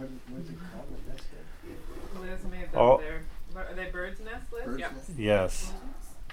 [0.00, 0.86] What, what's it called?
[1.06, 2.22] A nest egg?
[2.22, 2.96] Liz made them Oh.
[2.98, 3.20] there.
[3.54, 4.64] Are they bird's nests, Liz?
[4.64, 4.92] Bird's Yep.
[4.94, 5.10] nest?
[5.18, 5.72] Yes.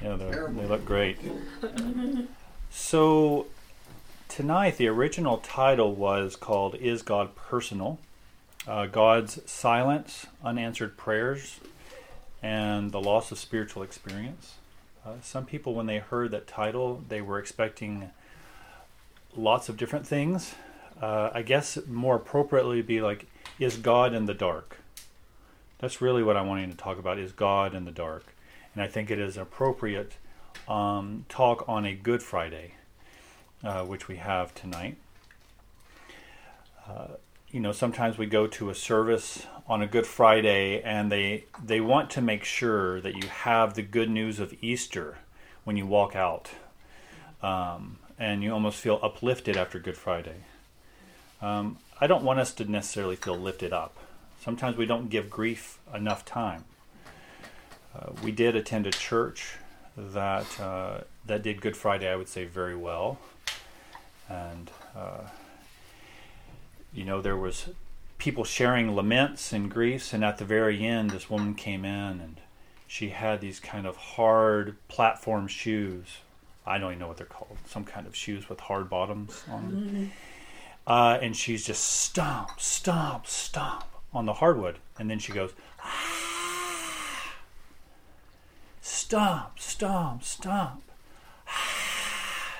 [0.01, 0.63] Yeah, they're- they Terrible.
[0.63, 1.17] look great.
[2.69, 3.47] so,
[4.29, 7.99] tonight, the original title was called Is God Personal?
[8.65, 11.59] Uh, God's Silence, Unanswered Prayers,
[12.41, 14.55] and the Loss of Spiritual Experience.
[15.05, 18.11] Uh, some people, when they heard that title, they were expecting
[19.35, 20.55] lots of different things.
[21.01, 23.25] Uh, I guess more appropriately would be like,
[23.59, 24.77] Is God in the dark?
[25.79, 28.33] That's really what I wanted to talk about, is God in the dark
[28.77, 30.17] and I think it is appropriate
[30.67, 32.75] um, talk on a Good Friday,
[33.63, 34.97] uh, which we have tonight.
[36.87, 37.07] Uh,
[37.49, 41.81] you know, sometimes we go to a service on a Good Friday, and they they
[41.81, 45.17] want to make sure that you have the good news of Easter
[45.63, 46.51] when you walk out,
[47.41, 50.43] um, and you almost feel uplifted after Good Friday.
[51.41, 53.95] Um, I don't want us to necessarily feel lifted up.
[54.39, 56.65] Sometimes we don't give grief enough time.
[57.95, 59.55] Uh, we did attend a church
[59.97, 63.17] that uh, that did Good Friday, I would say, very well,
[64.29, 65.21] and uh,
[66.93, 67.69] you know there was
[68.19, 72.37] people sharing laments and griefs, and at the very end, this woman came in and
[72.87, 76.17] she had these kind of hard platform shoes.
[76.65, 77.57] I don't even know what they're called.
[77.65, 80.11] Some kind of shoes with hard bottoms on them.
[80.87, 85.51] Uh, and she's just stomp, stomp, stomp on the hardwood, and then she goes
[85.83, 87.33] ah.
[88.79, 90.83] stomp, stomp, stomp.
[91.45, 92.59] Ah.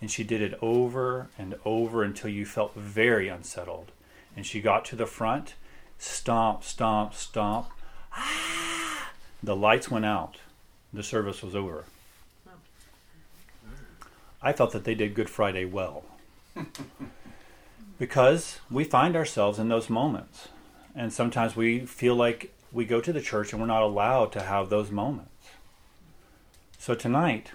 [0.00, 3.92] And she did it over and over until you felt very unsettled.
[4.36, 5.54] And she got to the front,
[5.98, 7.68] stomp, stomp, stomp.
[8.12, 9.12] Ah.
[9.40, 10.38] The lights went out.
[10.92, 11.84] The service was over.
[12.48, 12.50] Oh.
[14.42, 16.02] I thought that they did Good Friday well.
[18.02, 20.48] because we find ourselves in those moments.
[20.92, 24.40] And sometimes we feel like we go to the church and we're not allowed to
[24.42, 25.30] have those moments.
[26.78, 27.52] So tonight,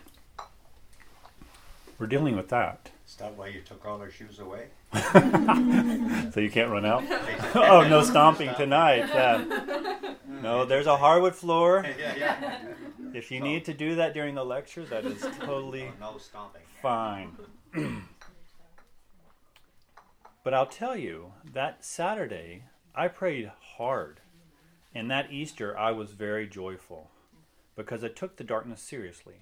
[2.00, 2.92] we're dealing with that.
[3.06, 4.68] Is that why you took all our shoes away?
[6.34, 7.04] So you can't run out?
[7.56, 9.10] oh, no stomping tonight.
[9.10, 9.44] Yeah.
[10.42, 10.70] No, mm.
[10.70, 11.86] there's a hardwood floor.
[12.00, 12.60] yeah, yeah.
[13.14, 16.62] If you need to do that during the lecture, that is totally Oh, no stomping.
[16.82, 17.36] fine.
[20.48, 22.64] but I'll tell you, that Saturday,
[22.96, 24.22] I prayed hard.
[24.96, 27.10] And that Easter, I was very joyful
[27.76, 29.42] because I took the darkness seriously.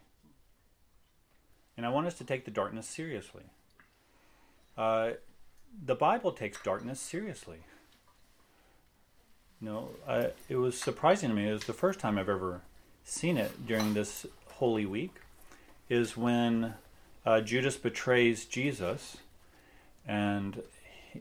[1.77, 3.43] And I want us to take the darkness seriously.
[4.75, 5.11] Uh,
[5.85, 7.59] the Bible takes darkness seriously.
[9.61, 11.47] No, I, it was surprising to me.
[11.47, 12.61] It was the first time I've ever
[13.03, 15.13] seen it during this Holy Week.
[15.87, 16.73] Is when
[17.27, 19.17] uh, Judas betrays Jesus,
[20.07, 20.63] and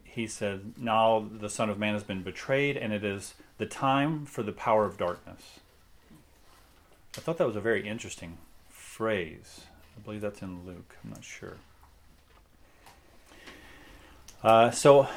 [0.04, 4.26] he- said, "Now the Son of Man has been betrayed, and it is the time
[4.26, 5.60] for the power of darkness."
[7.16, 8.38] I thought that was a very interesting
[8.70, 9.62] phrase.
[9.96, 10.96] I believe that's in Luke.
[11.04, 11.56] I'm not sure.
[14.42, 15.08] Uh, so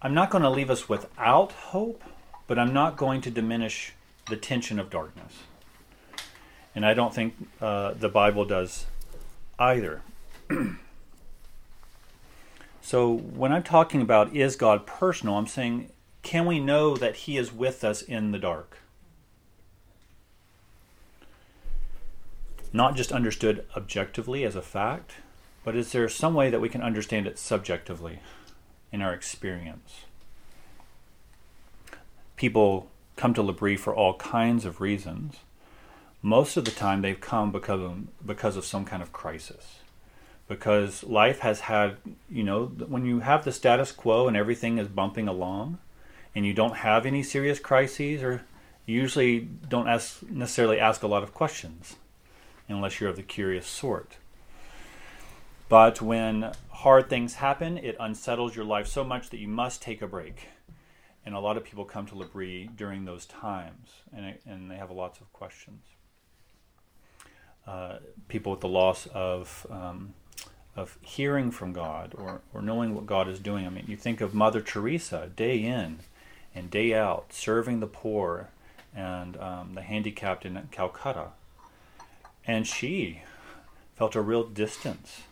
[0.00, 2.02] I'm not going to leave us without hope,
[2.46, 3.92] but I'm not going to diminish
[4.28, 5.32] the tension of darkness.
[6.74, 8.86] And I don't think uh, the Bible does
[9.58, 10.02] either.
[12.86, 15.90] so when I'm talking about is God personal, I'm saying,
[16.22, 18.78] can we know that He is with us in the dark?
[22.72, 25.14] Not just understood objectively as a fact,
[25.64, 28.20] but is there some way that we can understand it subjectively
[28.92, 30.02] in our experience?
[32.36, 35.38] People come to L'Abri for all kinds of reasons.
[36.22, 39.80] Most of the time, they've come because of, because of some kind of crisis.
[40.48, 41.96] Because life has had,
[42.30, 45.78] you know, when you have the status quo and everything is bumping along,
[46.34, 48.42] and you don't have any serious crises, or
[48.84, 51.96] you usually don't ask, necessarily ask a lot of questions,
[52.68, 54.18] unless you're of the curious sort.
[55.68, 60.00] But when hard things happen, it unsettles your life so much that you must take
[60.00, 60.48] a break.
[61.24, 64.92] And a lot of people come to L'Abri during those times, and, and they have
[64.92, 65.82] lots of questions.
[67.66, 67.96] Uh,
[68.28, 70.14] people with the loss of um,
[70.76, 73.66] of hearing from God or, or knowing what God is doing.
[73.66, 76.00] I mean, you think of Mother Teresa, day in
[76.54, 78.48] and day out, serving the poor
[78.94, 81.28] and um, the handicapped in Calcutta,
[82.46, 83.22] and she
[83.96, 85.22] felt a real distance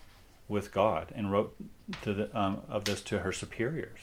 [0.48, 1.54] with God and wrote
[2.02, 4.00] the, um, of this to her superiors.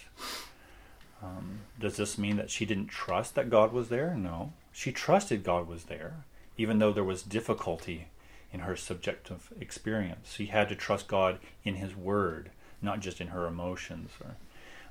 [1.24, 4.16] Um, does this mean that she didn't trust that God was there?
[4.16, 4.54] No.
[4.72, 6.24] She trusted God was there,
[6.58, 8.08] even though there was difficulty
[8.54, 10.34] in her subjective experience.
[10.34, 12.52] She had to trust God in His Word,
[12.82, 14.12] not just in her emotions.
[14.24, 14.36] Or,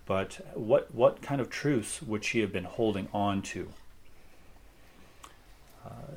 [0.07, 3.73] but what, what kind of truths would she have been holding on to?
[5.85, 6.15] Uh,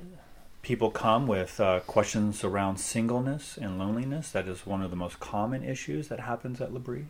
[0.62, 4.32] people come with uh, questions around singleness and loneliness.
[4.32, 7.06] That is one of the most common issues that happens at L'Abri.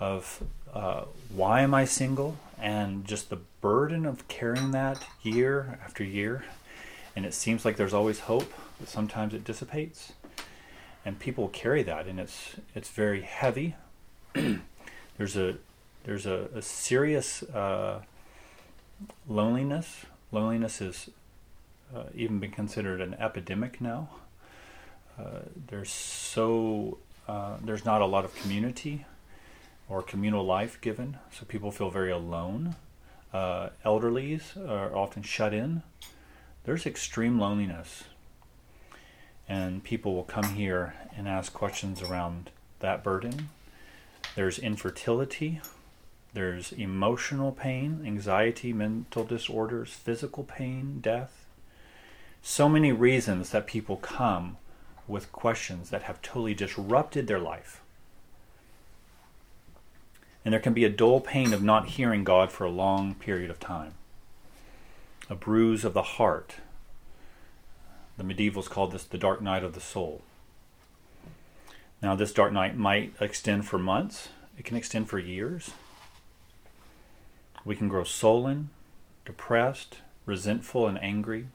[0.00, 0.42] Of
[0.72, 2.36] uh, why am I single?
[2.60, 6.44] And just the burden of carrying that year after year.
[7.14, 10.12] And it seems like there's always hope, but sometimes it dissipates.
[11.04, 13.76] And people carry that, and it's it's very heavy.
[15.18, 15.56] there's a
[16.04, 18.00] there's a, a serious uh,
[19.28, 20.06] loneliness.
[20.32, 21.10] Loneliness has
[21.94, 24.08] uh, even been considered an epidemic now.
[25.18, 26.98] Uh, there's so
[27.28, 29.04] uh, there's not a lot of community
[29.88, 32.74] or communal life given, so people feel very alone.
[33.32, 35.82] Uh, elderlies are often shut in.
[36.64, 38.04] There's extreme loneliness,
[39.48, 42.50] and people will come here and ask questions around
[42.80, 43.50] that burden.
[44.34, 45.60] There's infertility.
[46.32, 51.46] There's emotional pain, anxiety, mental disorders, physical pain, death.
[52.42, 54.56] So many reasons that people come
[55.06, 57.80] with questions that have totally disrupted their life.
[60.44, 63.50] And there can be a dull pain of not hearing God for a long period
[63.50, 63.94] of time.
[65.30, 66.56] A bruise of the heart.
[68.16, 70.22] The medievals called this the dark night of the soul.
[72.02, 74.28] Now, this dark night might extend for months,
[74.58, 75.70] it can extend for years.
[77.64, 78.70] We can grow sullen,
[79.24, 81.48] depressed, resentful, and angry.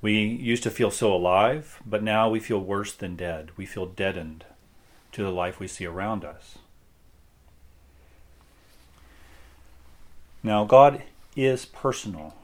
[0.00, 3.50] We used to feel so alive, but now we feel worse than dead.
[3.56, 4.44] We feel deadened
[5.12, 6.58] to the life we see around us.
[10.42, 11.02] Now, God
[11.36, 12.34] is personal.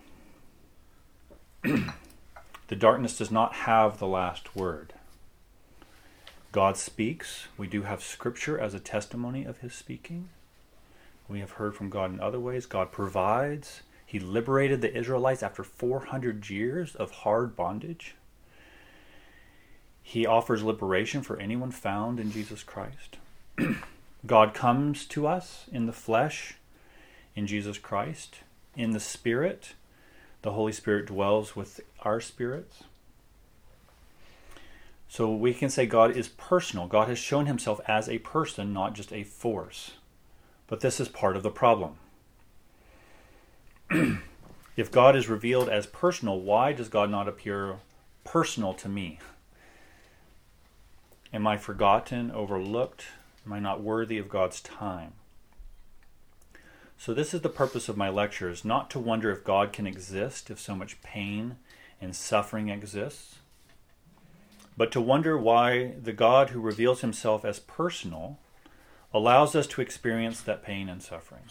[2.68, 4.94] the darkness does not have the last word.
[6.52, 7.48] God speaks.
[7.58, 10.28] We do have Scripture as a testimony of His speaking.
[11.28, 12.66] We have heard from God in other ways.
[12.66, 13.82] God provides.
[14.06, 18.14] He liberated the Israelites after 400 years of hard bondage.
[20.02, 23.16] He offers liberation for anyone found in Jesus Christ.
[24.26, 26.54] God comes to us in the flesh
[27.34, 28.40] in Jesus Christ.
[28.76, 29.74] In the Spirit,
[30.44, 32.84] the Holy Spirit dwells with our spirits.
[35.08, 36.86] So we can say God is personal.
[36.86, 39.92] God has shown himself as a person, not just a force.
[40.66, 41.94] But this is part of the problem.
[44.76, 47.76] if God is revealed as personal, why does God not appear
[48.24, 49.20] personal to me?
[51.32, 53.06] Am I forgotten, overlooked?
[53.46, 55.14] Am I not worthy of God's time?
[56.98, 60.50] So, this is the purpose of my lectures not to wonder if God can exist
[60.50, 61.56] if so much pain
[62.00, 63.36] and suffering exists,
[64.76, 68.38] but to wonder why the God who reveals himself as personal
[69.12, 71.44] allows us to experience that pain and suffering.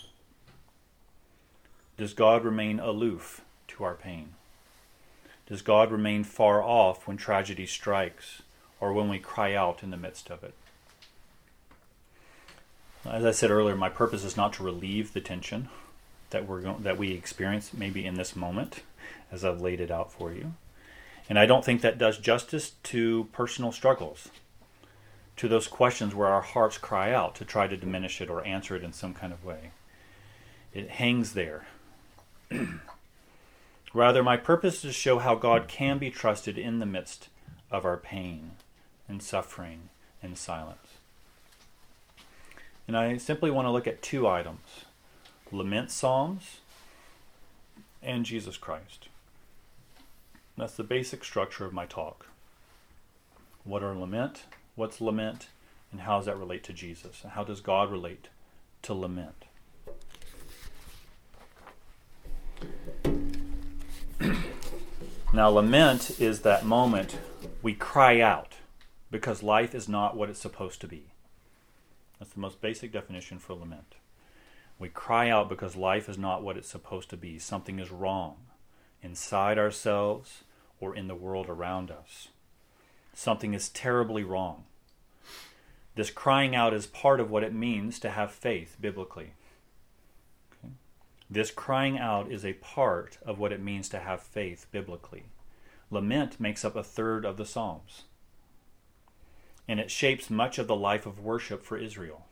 [1.95, 4.33] Does God remain aloof to our pain?
[5.45, 8.41] Does God remain far off when tragedy strikes
[8.79, 10.55] or when we cry out in the midst of it?
[13.05, 15.69] As I said earlier, my purpose is not to relieve the tension
[16.29, 18.81] that we're that we experience maybe in this moment,
[19.31, 20.53] as I've laid it out for you.
[21.29, 24.29] And I don't think that does justice to personal struggles,
[25.37, 28.75] to those questions where our hearts cry out to try to diminish it or answer
[28.75, 29.71] it in some kind of way.
[30.73, 31.67] It hangs there.
[33.93, 37.29] Rather, my purpose is to show how God can be trusted in the midst
[37.69, 38.51] of our pain
[39.07, 39.89] and suffering
[40.21, 40.92] and silence.
[42.93, 44.85] And I simply want to look at two items
[45.51, 46.59] lament psalms
[48.03, 49.07] and Jesus Christ.
[50.57, 52.27] That's the basic structure of my talk.
[53.63, 54.43] What are lament?
[54.75, 55.47] What's lament?
[55.91, 57.21] And how does that relate to Jesus?
[57.23, 58.27] And how does God relate
[58.83, 59.45] to lament?
[65.33, 67.17] now, lament is that moment
[67.63, 68.53] we cry out
[69.09, 71.12] because life is not what it's supposed to be.
[72.23, 73.95] That's the most basic definition for lament.
[74.79, 77.37] We cry out because life is not what it's supposed to be.
[77.37, 78.37] Something is wrong
[79.01, 80.45] inside ourselves
[80.79, 82.29] or in the world around us.
[83.13, 84.63] Something is terribly wrong.
[85.95, 89.33] This crying out is part of what it means to have faith biblically.
[90.53, 90.71] Okay?
[91.29, 95.25] This crying out is a part of what it means to have faith biblically.
[95.91, 98.03] Lament makes up a third of the Psalms
[99.67, 102.25] and it shapes much of the life of worship for Israel.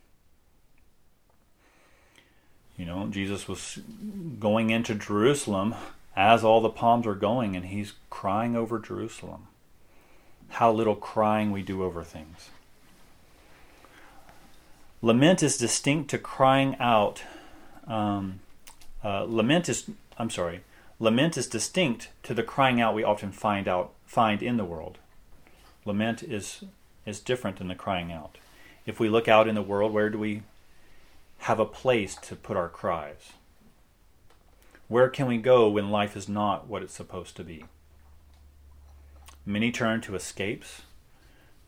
[2.78, 3.80] You know, Jesus was
[4.40, 5.76] going into Jerusalem
[6.16, 9.48] as all the palms are going, and he's crying over Jerusalem.
[10.50, 12.50] How little crying we do over things.
[15.02, 17.24] Lament is distinct to crying out.
[17.88, 18.42] Um,
[19.04, 20.62] uh, lament is, I'm sorry,
[21.00, 24.98] lament is distinct to the crying out we often find out find in the world.
[25.86, 26.64] Lament is
[27.06, 28.38] is different than the crying out.
[28.86, 30.44] If we look out in the world, where do we
[31.40, 33.34] have a place to put our cries?
[34.88, 37.66] Where can we go when life is not what it's supposed to be?
[39.46, 40.82] Many turn to escapes,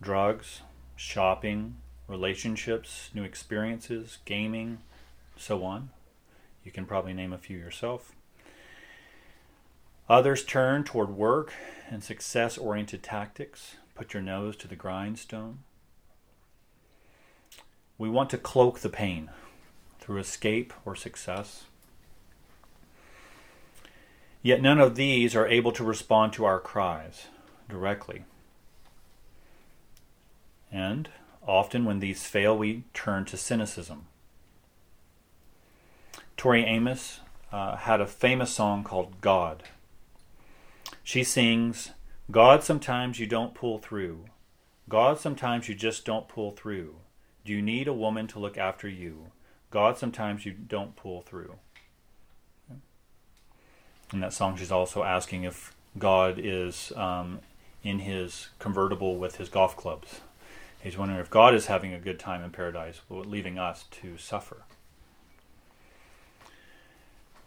[0.01, 0.61] drugs,
[0.95, 4.79] shopping, relationships, new experiences, gaming,
[5.37, 5.89] so on.
[6.63, 8.13] You can probably name a few yourself.
[10.09, 11.53] Others turn toward work
[11.89, 13.75] and success oriented tactics.
[14.03, 15.59] Put your nose to the grindstone.
[17.97, 19.29] We want to cloak the pain
[20.01, 21.63] through escape or success.
[24.41, 27.27] Yet none of these are able to respond to our cries
[27.69, 28.25] directly.
[30.69, 31.07] And
[31.47, 34.07] often, when these fail, we turn to cynicism.
[36.35, 37.21] Tori Amos
[37.53, 39.63] uh, had a famous song called God.
[41.05, 41.91] She sings,
[42.31, 44.25] God, sometimes you don't pull through.
[44.89, 46.95] God, sometimes you just don't pull through.
[47.45, 49.31] Do you need a woman to look after you?
[49.71, 51.55] God, sometimes you don't pull through.
[54.11, 57.39] In that song, she's also asking if God is um,
[57.83, 60.21] in his convertible with his golf clubs.
[60.81, 64.63] He's wondering if God is having a good time in paradise, leaving us to suffer.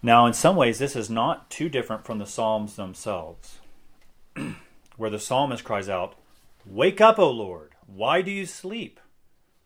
[0.03, 3.59] Now, in some ways, this is not too different from the Psalms themselves,
[4.97, 6.15] where the psalmist cries out,
[6.65, 7.73] Wake up, O Lord!
[7.87, 8.99] Why do you sleep?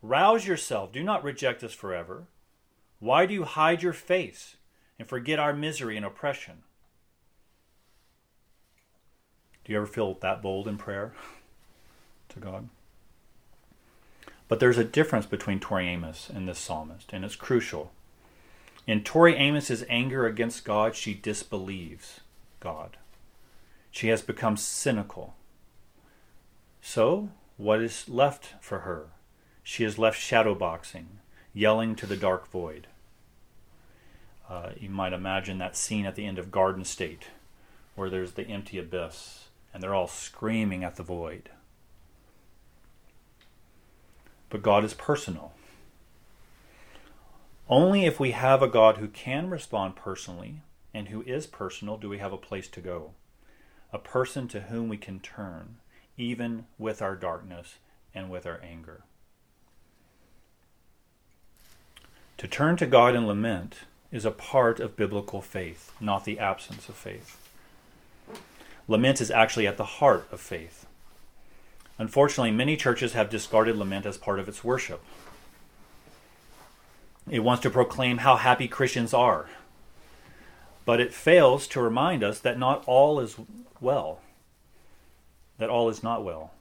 [0.03, 0.93] Rouse yourself.
[0.93, 2.25] Do not reject us forever.
[2.99, 4.57] Why do you hide your face
[4.99, 6.63] and forget our misery and oppression?
[9.65, 11.13] Do you ever feel that bold in prayer
[12.31, 12.69] to God?
[14.49, 17.93] But there's a difference between Tori Amos and this psalmist, and it's crucial.
[18.87, 22.21] In Tori Amos's anger against God, she disbelieves
[22.59, 22.97] God.
[23.91, 25.35] She has become cynical.
[26.81, 29.09] So, what is left for her?
[29.63, 31.07] She is left shadowboxing,
[31.53, 32.87] yelling to the dark void.
[34.49, 37.29] Uh, you might imagine that scene at the end of Garden State,
[37.95, 41.51] where there's the empty abyss, and they're all screaming at the void.
[44.49, 45.53] But God is personal.
[47.69, 52.09] Only if we have a God who can respond personally and who is personal do
[52.09, 53.13] we have a place to go,
[53.93, 55.77] a person to whom we can turn,
[56.17, 57.79] even with our darkness
[58.15, 59.03] and with our anger.
[62.39, 63.81] To turn to God and lament
[64.11, 67.37] is a part of biblical faith, not the absence of faith.
[68.89, 70.87] Lament is actually at the heart of faith.
[71.99, 75.03] Unfortunately, many churches have discarded lament as part of its worship.
[77.29, 79.51] It wants to proclaim how happy Christians are,
[80.87, 83.37] but it fails to remind us that not all is
[83.81, 84.21] well,
[85.59, 86.53] that all is not well.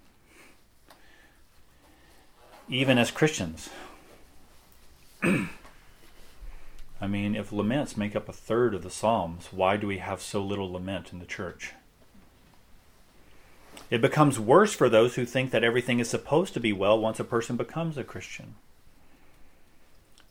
[2.68, 3.70] Even as Christians.
[5.24, 10.22] I mean, if laments make up a third of the Psalms, why do we have
[10.22, 11.74] so little lament in the church?
[13.90, 17.20] It becomes worse for those who think that everything is supposed to be well once
[17.20, 18.56] a person becomes a Christian.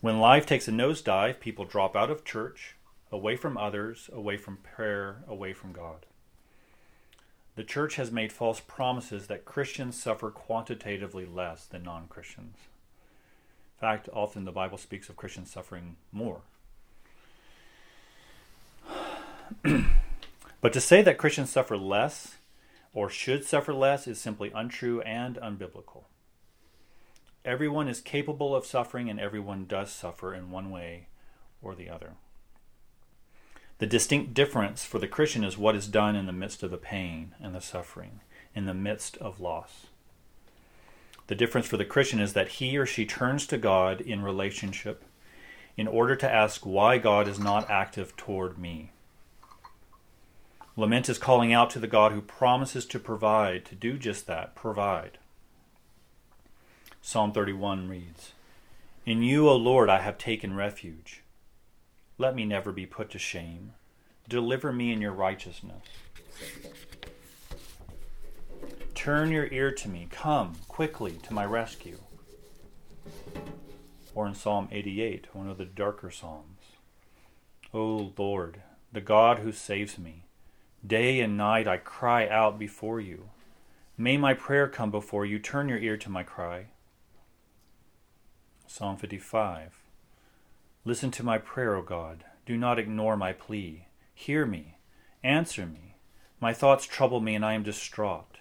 [0.01, 2.77] When life takes a nosedive, people drop out of church,
[3.11, 6.07] away from others, away from prayer, away from God.
[7.59, 12.55] The church has made false promises that Christians suffer quantitatively less than non Christians.
[12.57, 16.43] In fact, often the Bible speaks of Christians suffering more.
[20.61, 22.37] but to say that Christians suffer less
[22.95, 26.05] or should suffer less is simply untrue and unbiblical.
[27.45, 31.09] Everyone is capable of suffering, and everyone does suffer in one way
[31.61, 32.13] or the other.
[33.79, 36.77] The distinct difference for the Christian is what is done in the midst of the
[36.77, 38.21] pain and the suffering,
[38.55, 39.87] in the midst of loss.
[41.29, 45.05] The difference for the Christian is that he or she turns to God in relationship
[45.77, 48.91] in order to ask why God is not active toward me.
[50.77, 54.57] Lament is calling out to the God who promises to provide, to do just that,
[54.57, 55.19] provide.
[57.01, 58.33] Psalm 31 reads
[59.07, 61.23] In you, O Lord, I have taken refuge.
[62.19, 63.75] Let me never be put to shame.
[64.29, 65.85] Deliver me in your righteousness.
[68.95, 70.09] Turn your ear to me.
[70.11, 71.99] Come quickly to my rescue.
[74.15, 76.59] Or in Psalm 88, one of the darker Psalms.
[77.73, 80.25] O Lord, the God who saves me.
[80.85, 83.31] Day and night I cry out before you.
[83.97, 85.39] May my prayer come before you.
[85.39, 86.67] Turn your ear to my cry.
[88.67, 89.88] Psalm 55.
[90.89, 92.25] Listen to my prayer, O God.
[92.47, 93.89] Do not ignore my plea.
[94.15, 94.79] Hear me.
[95.23, 95.97] Answer me.
[96.41, 98.39] My thoughts trouble me, and I am distraught.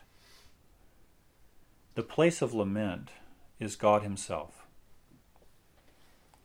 [1.96, 3.10] The place of lament
[3.60, 4.66] is God Himself.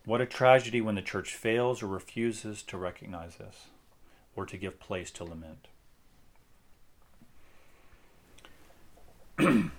[0.04, 3.66] What a tragedy when the church fails or refuses to recognize this
[4.34, 5.68] or to give place to lament.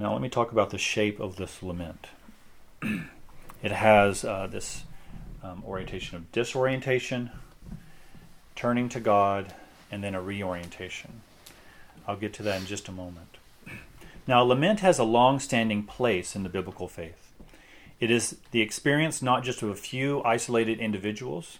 [0.00, 2.08] now, let me talk about the shape of this lament.
[2.82, 4.82] it has uh, this
[5.42, 7.30] um, orientation of disorientation,
[8.56, 9.54] turning to God,
[9.90, 11.20] and then a reorientation.
[12.06, 13.36] I'll get to that in just a moment.
[14.26, 17.32] Now, lament has a long standing place in the biblical faith.
[18.00, 21.58] It is the experience not just of a few isolated individuals,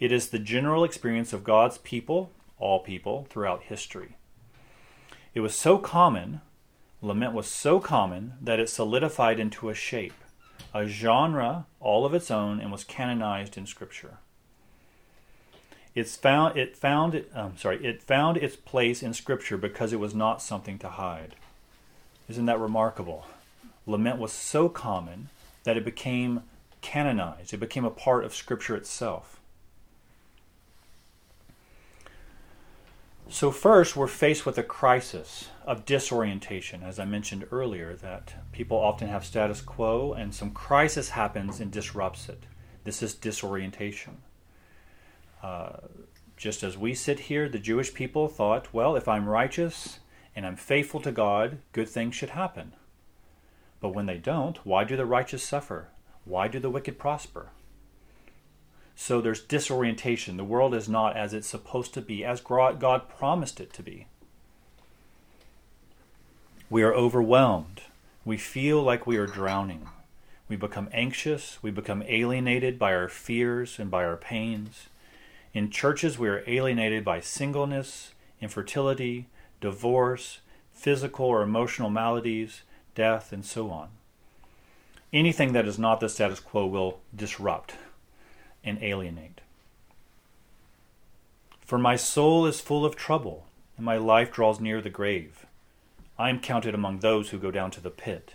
[0.00, 4.16] it is the general experience of God's people, all people, throughout history.
[5.34, 6.40] It was so common,
[7.02, 10.14] lament was so common, that it solidified into a shape,
[10.80, 14.18] a genre all of its own, and was canonized in Scripture.
[15.94, 20.14] It's found, it found, um, sorry, it found its place in Scripture because it was
[20.14, 21.36] not something to hide.
[22.28, 23.24] Isn't that remarkable?
[23.86, 25.30] Lament was so common
[25.64, 26.42] that it became
[26.82, 27.54] canonized.
[27.54, 29.35] It became a part of Scripture itself.
[33.28, 36.84] So, first, we're faced with a crisis of disorientation.
[36.84, 41.72] As I mentioned earlier, that people often have status quo and some crisis happens and
[41.72, 42.44] disrupts it.
[42.84, 44.18] This is disorientation.
[45.42, 45.78] Uh,
[46.36, 49.98] just as we sit here, the Jewish people thought, well, if I'm righteous
[50.36, 52.74] and I'm faithful to God, good things should happen.
[53.80, 55.88] But when they don't, why do the righteous suffer?
[56.24, 57.50] Why do the wicked prosper?
[58.98, 60.38] So there's disorientation.
[60.38, 64.06] The world is not as it's supposed to be, as God promised it to be.
[66.70, 67.82] We are overwhelmed.
[68.24, 69.88] We feel like we are drowning.
[70.48, 71.62] We become anxious.
[71.62, 74.86] We become alienated by our fears and by our pains.
[75.52, 79.26] In churches, we are alienated by singleness, infertility,
[79.60, 80.40] divorce,
[80.72, 82.62] physical or emotional maladies,
[82.94, 83.88] death, and so on.
[85.12, 87.74] Anything that is not the status quo will disrupt
[88.66, 89.40] and alienate.
[91.64, 95.46] For my soul is full of trouble, and my life draws near the grave.
[96.18, 98.34] I am counted among those who go down to the pit.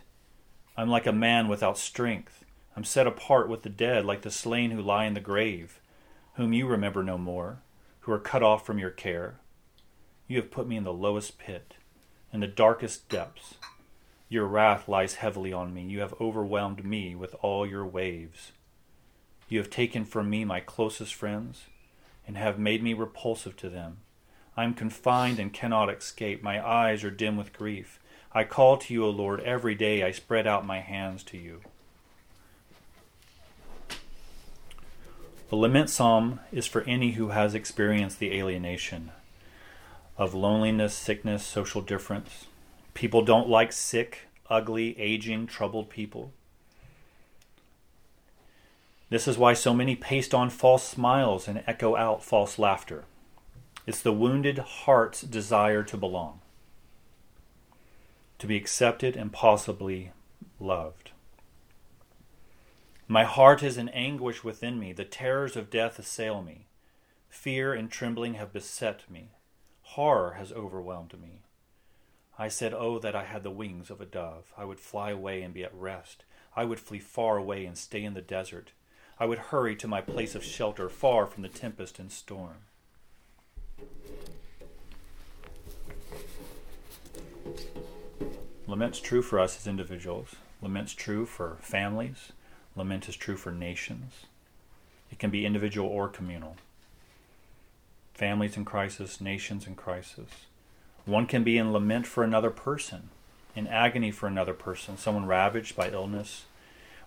[0.76, 2.46] I am like a man without strength.
[2.76, 5.80] I'm set apart with the dead, like the slain who lie in the grave,
[6.36, 7.60] whom you remember no more,
[8.02, 9.36] who are cut off from your care.
[10.28, 11.76] You have put me in the lowest pit,
[12.32, 13.56] in the darkest depths.
[14.30, 15.84] Your wrath lies heavily on me.
[15.84, 18.54] You have overwhelmed me with all your waves.
[19.52, 21.66] You have taken from me my closest friends,
[22.26, 23.98] and have made me repulsive to them.
[24.56, 26.42] I am confined and cannot escape.
[26.42, 28.00] My eyes are dim with grief.
[28.34, 30.04] I call to you, O Lord, every day.
[30.04, 31.60] I spread out my hands to you.
[35.50, 39.12] The lament psalm is for any who has experienced the alienation
[40.18, 42.46] of loneliness, sickness, social difference.
[42.94, 46.32] People don't like sick, ugly, aging, troubled people.
[49.12, 53.04] This is why so many paste on false smiles and echo out false laughter.
[53.86, 56.40] It's the wounded heart's desire to belong,
[58.40, 60.14] to be accepted and possibly
[60.62, 61.12] loved.
[63.06, 64.94] My heart is in anguish within me.
[64.94, 66.68] The terrors of death assail me.
[67.28, 69.32] Fear and trembling have beset me.
[69.82, 71.42] Horror has overwhelmed me.
[72.40, 74.54] I said, Oh, that I had the wings of a dove.
[74.58, 76.24] I would fly away and be at rest.
[76.56, 78.72] I would flee far away and stay in the desert.
[79.22, 82.56] I would hurry to my place of shelter, far from the tempest and storm.
[88.66, 90.30] Lament's true for us as individuals.
[90.60, 92.32] Lament's true for families.
[92.76, 94.26] Lament is true for nations.
[95.12, 96.56] It can be individual or communal.
[98.16, 100.48] Families in crisis, nations in crisis.
[101.06, 103.10] One can be in lament for another person,
[103.56, 106.46] in agony for another person, someone ravaged by illness,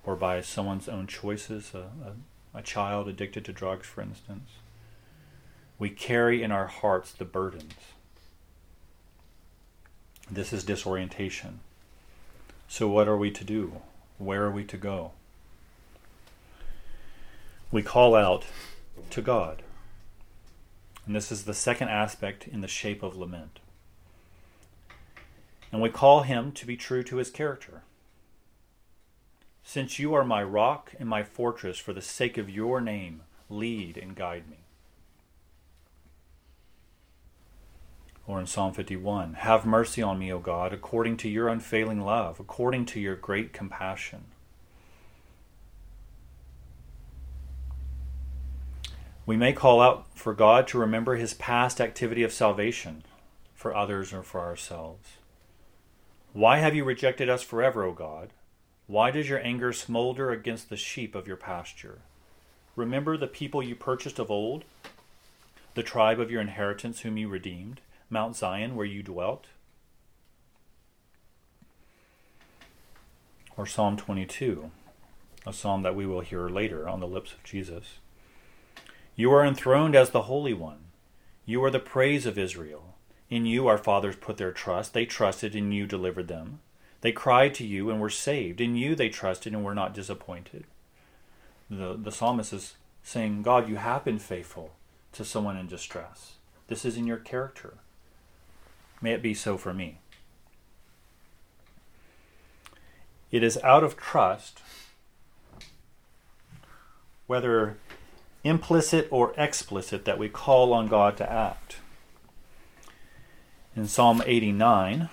[0.06, 1.90] or by someone's own choices, a,
[2.54, 4.50] a, a child addicted to drugs, for instance.
[5.78, 7.74] We carry in our hearts the burdens.
[10.30, 11.60] This is disorientation.
[12.68, 13.80] So, what are we to do?
[14.18, 15.12] Where are we to go?
[17.70, 18.44] We call out
[19.10, 19.62] to God.
[21.06, 23.58] And this is the second aspect in the shape of lament.
[25.70, 27.82] And we call him to be true to his character.
[29.66, 33.96] Since you are my rock and my fortress, for the sake of your name, lead
[33.96, 34.58] and guide me.
[38.26, 42.38] Or in Psalm 51, Have mercy on me, O God, according to your unfailing love,
[42.38, 44.24] according to your great compassion.
[49.26, 53.02] We may call out for God to remember his past activity of salvation
[53.54, 55.16] for others or for ourselves.
[56.34, 58.28] Why have you rejected us forever, O God?
[58.86, 62.00] Why does your anger smolder against the sheep of your pasture?
[62.76, 64.64] Remember the people you purchased of old,
[65.74, 69.46] the tribe of your inheritance whom you redeemed, Mount Zion where you dwelt.
[73.56, 74.70] Or Psalm 22,
[75.46, 77.98] a psalm that we will hear later on the lips of Jesus.
[79.16, 80.86] You are enthroned as the Holy One.
[81.46, 82.96] You are the praise of Israel.
[83.30, 84.92] In you our fathers put their trust.
[84.92, 86.60] They trusted, and you delivered them.
[87.04, 88.62] They cried to you and were saved.
[88.62, 90.64] In you they trusted and were not disappointed.
[91.68, 94.70] The, the psalmist is saying, God, you have been faithful
[95.12, 96.36] to someone in distress.
[96.68, 97.74] This is in your character.
[99.02, 99.98] May it be so for me.
[103.30, 104.62] It is out of trust,
[107.26, 107.76] whether
[108.44, 111.76] implicit or explicit, that we call on God to act.
[113.76, 115.10] In Psalm 89,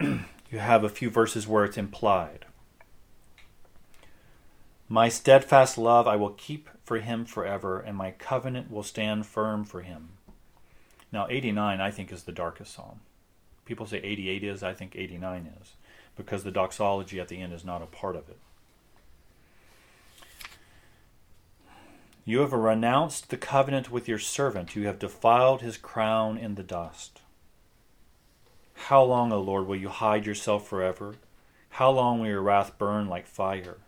[0.50, 2.46] you have a few verses where it's implied.
[4.88, 9.64] My steadfast love I will keep for him forever, and my covenant will stand firm
[9.64, 10.10] for him.
[11.10, 13.00] Now, 89, I think, is the darkest psalm.
[13.64, 15.72] People say 88 is, I think 89 is,
[16.16, 18.38] because the doxology at the end is not a part of it.
[22.24, 26.62] You have renounced the covenant with your servant, you have defiled his crown in the
[26.62, 27.22] dust.
[28.76, 31.16] How long, O Lord, will you hide yourself forever?
[31.70, 33.78] How long will your wrath burn like fire?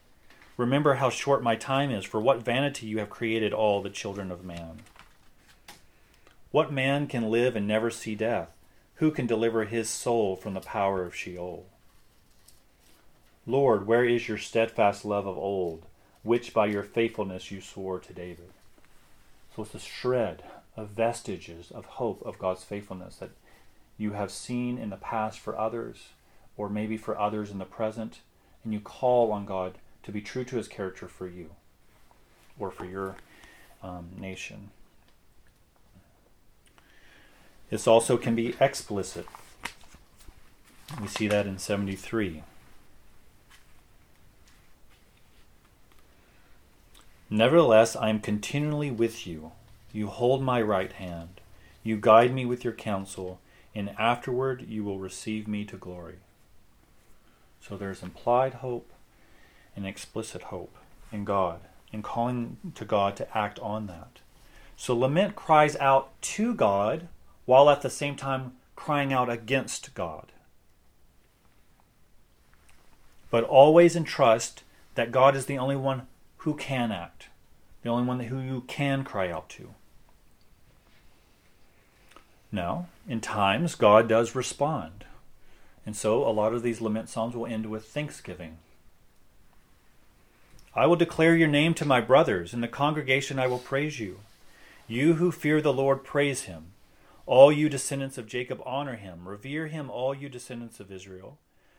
[0.56, 4.32] Remember how short my time is, for what vanity you have created all the children
[4.32, 4.80] of man.
[6.50, 8.50] What man can live and never see death?
[8.96, 11.66] Who can deliver his soul from the power of Sheol?
[13.46, 15.86] Lord, where is your steadfast love of old,
[16.24, 18.50] which by your faithfulness you swore to David?
[19.54, 20.42] So it's a shred
[20.76, 23.30] of vestiges of hope of God's faithfulness that
[23.98, 26.10] you have seen in the past for others,
[26.56, 28.20] or maybe for others in the present,
[28.64, 31.50] and you call on God to be true to his character for you
[32.58, 33.16] or for your
[33.82, 34.70] um, nation.
[37.70, 39.26] This also can be explicit.
[41.00, 42.42] We see that in 73.
[47.30, 49.52] Nevertheless, I am continually with you.
[49.92, 51.40] You hold my right hand.
[51.82, 53.38] You guide me with your counsel,
[53.78, 56.16] and afterward you will receive me to glory.
[57.60, 58.92] So there's implied hope
[59.76, 60.76] and explicit hope
[61.12, 61.60] in God
[61.92, 64.18] and calling to God to act on that.
[64.76, 67.06] So lament cries out to God
[67.44, 70.32] while at the same time crying out against God.
[73.30, 74.64] But always in trust
[74.96, 77.28] that God is the only one who can act,
[77.82, 79.74] the only one who you can cry out to.
[82.50, 85.06] Now, in times, God does respond.
[85.84, 88.58] And so a lot of these lament psalms will end with thanksgiving
[90.78, 92.54] I will declare your name to my brothers.
[92.54, 94.20] In the congregation I will praise you.
[94.86, 96.66] You who fear the Lord, praise him.
[97.26, 99.26] All you descendants of Jacob, honor him.
[99.26, 101.38] Revere him, all you descendants of Israel.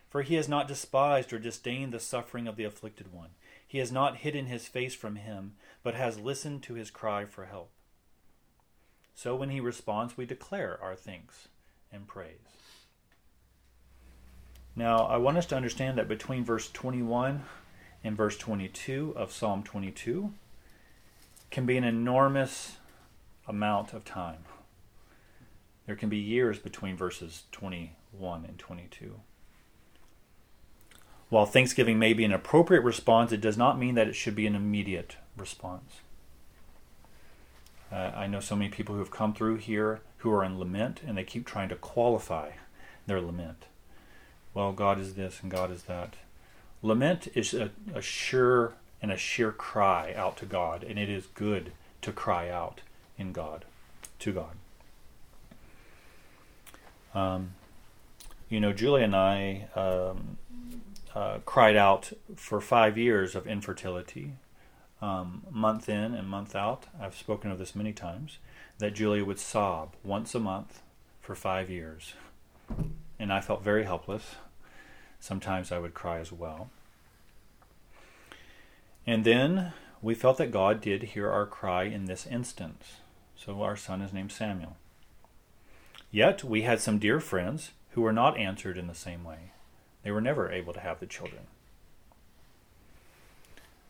[0.10, 3.30] For he has not despised or disdained the suffering of the afflicted one.
[3.66, 7.46] He has not hidden his face from him, but has listened to his cry for
[7.46, 7.70] help.
[9.22, 11.50] So when he responds, we declare our thanks
[11.92, 12.38] and praise.
[14.78, 17.44] Now, I want us to understand that between verse 21
[18.02, 20.32] and verse 22 of Psalm 22
[21.52, 22.78] can be an enormous
[23.46, 24.46] amount of time.
[25.86, 29.20] There can be years between verses 21 and 22.
[31.28, 34.48] While thanksgiving may be an appropriate response, it does not mean that it should be
[34.48, 35.96] an immediate response.
[37.92, 41.02] Uh, I know so many people who have come through here who are in lament
[41.06, 42.52] and they keep trying to qualify
[43.08, 43.66] their lament.
[44.54, 46.16] Well, God is this and God is that.
[46.82, 51.28] Lament is a, a sure and a sheer cry out to God, and it is
[51.28, 51.72] good
[52.02, 52.82] to cry out
[53.18, 53.66] in God,
[54.20, 54.56] to God.
[57.14, 57.52] Um,
[58.50, 60.38] you know, Julie and I um,
[61.16, 64.34] uh, cried out for five years of infertility,
[65.02, 66.86] um, month in and month out.
[67.00, 68.38] I've spoken of this many times.
[68.80, 70.82] That Julia would sob once a month
[71.20, 72.14] for five years,
[73.20, 74.36] and I felt very helpless.
[75.20, 76.70] Sometimes I would cry as well.
[79.06, 82.98] And then we felt that God did hear our cry in this instance.
[83.36, 84.78] So our son is named Samuel.
[86.12, 89.52] Yet we had some dear friends who were not answered in the same way.
[90.04, 91.44] They were never able to have the children.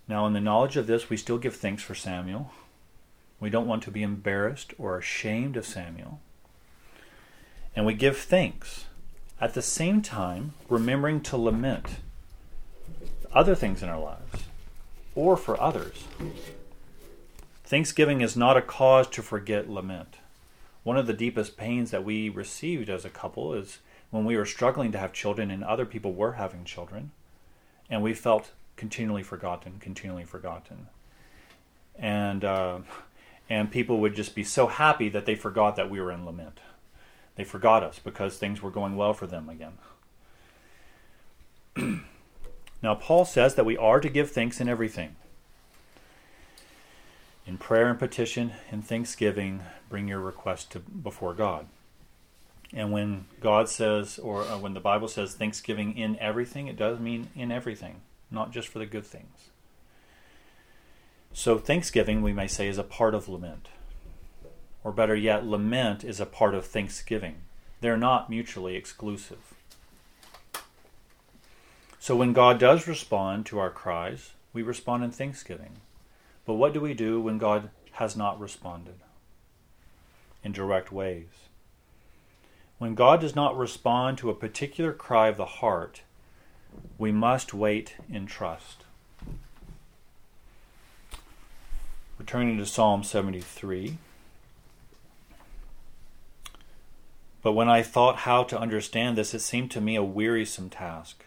[0.09, 2.51] Now, in the knowledge of this, we still give thanks for Samuel.
[3.39, 6.19] We don't want to be embarrassed or ashamed of Samuel.
[7.75, 8.85] And we give thanks.
[9.39, 11.97] At the same time, remembering to lament
[13.31, 14.45] other things in our lives
[15.13, 16.05] or for others.
[17.63, 20.15] Thanksgiving is not a cause to forget lament.
[20.81, 23.77] One of the deepest pains that we received as a couple is
[24.09, 27.11] when we were struggling to have children and other people were having children,
[27.91, 30.87] and we felt continually forgotten, continually forgotten.
[31.97, 32.79] And uh,
[33.49, 36.61] and people would just be so happy that they forgot that we were in lament.
[37.35, 39.73] They forgot us because things were going well for them again.
[42.81, 45.17] now, Paul says that we are to give thanks in everything.
[47.45, 51.65] In prayer and petition and thanksgiving, bring your request to, before God.
[52.71, 56.99] And when God says, or uh, when the Bible says thanksgiving in everything, it does
[56.99, 59.49] mean in everything, not just for the good things.
[61.31, 63.69] So, thanksgiving, we may say, is a part of lament.
[64.83, 67.35] Or better yet, lament is a part of thanksgiving.
[67.81, 69.53] They're not mutually exclusive.
[71.99, 75.77] So, when God does respond to our cries, we respond in thanksgiving.
[76.45, 78.95] But what do we do when God has not responded?
[80.43, 81.27] In direct ways.
[82.79, 86.01] When God does not respond to a particular cry of the heart,
[86.97, 88.83] we must wait in trust.
[92.17, 93.97] Returning to Psalm 73.
[97.41, 101.23] But when I thought how to understand this, it seemed to me a wearisome task.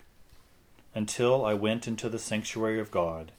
[0.94, 3.32] Until I went into the sanctuary of God,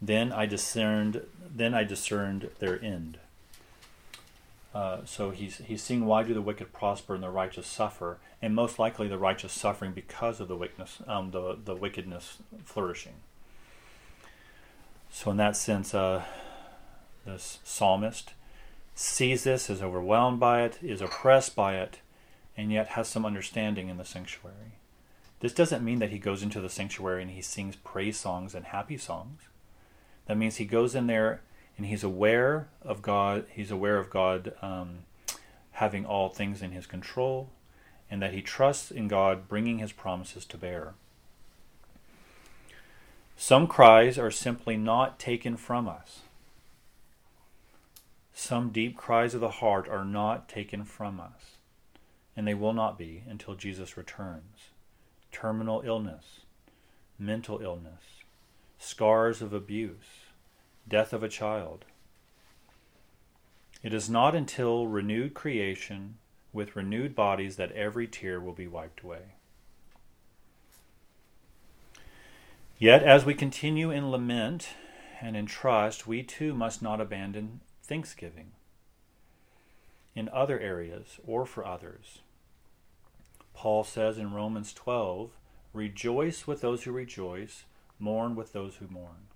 [0.00, 1.22] then I discerned.
[1.48, 3.18] Then I discerned their end.
[4.76, 8.54] Uh, so he's he's seeing why do the wicked prosper and the righteous suffer, and
[8.54, 13.14] most likely the righteous suffering because of the wickedness, um, the the wickedness flourishing.
[15.08, 16.24] So in that sense, uh,
[17.24, 18.34] this psalmist
[18.94, 22.00] sees this, is overwhelmed by it, is oppressed by it,
[22.54, 24.76] and yet has some understanding in the sanctuary.
[25.40, 28.66] This doesn't mean that he goes into the sanctuary and he sings praise songs and
[28.66, 29.40] happy songs.
[30.26, 31.40] That means he goes in there
[31.76, 33.44] and he's aware of God.
[33.50, 35.00] He's aware of God um,
[35.72, 37.50] having all things in his control,
[38.10, 40.94] and that he trusts in God bringing his promises to bear.
[43.36, 46.20] Some cries are simply not taken from us.
[48.32, 51.56] Some deep cries of the heart are not taken from us,
[52.36, 54.70] and they will not be until Jesus returns.
[55.32, 56.40] Terminal illness,
[57.18, 58.02] mental illness,
[58.78, 60.25] scars of abuse,
[60.88, 61.84] death of a child.
[63.82, 66.18] It is not until renewed creation
[66.52, 69.34] with renewed bodies that every tear will be wiped away.
[72.78, 74.68] Yet, as we continue in lament
[75.20, 78.52] and in trust, we too must not abandon thanksgiving
[80.14, 82.20] in other areas or for others.
[83.54, 85.30] Paul says in Romans 12,
[85.72, 87.64] Rejoice with those who rejoice,
[87.98, 89.28] mourn with those who mourn.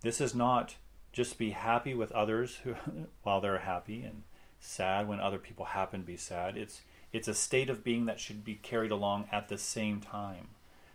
[0.00, 0.76] This is not
[1.12, 2.74] just be happy with others who,
[3.22, 4.22] while they're happy and
[4.60, 6.56] sad when other people happen to be sad.
[6.56, 6.82] It's,
[7.12, 10.48] it's a state of being that should be carried along at the same time,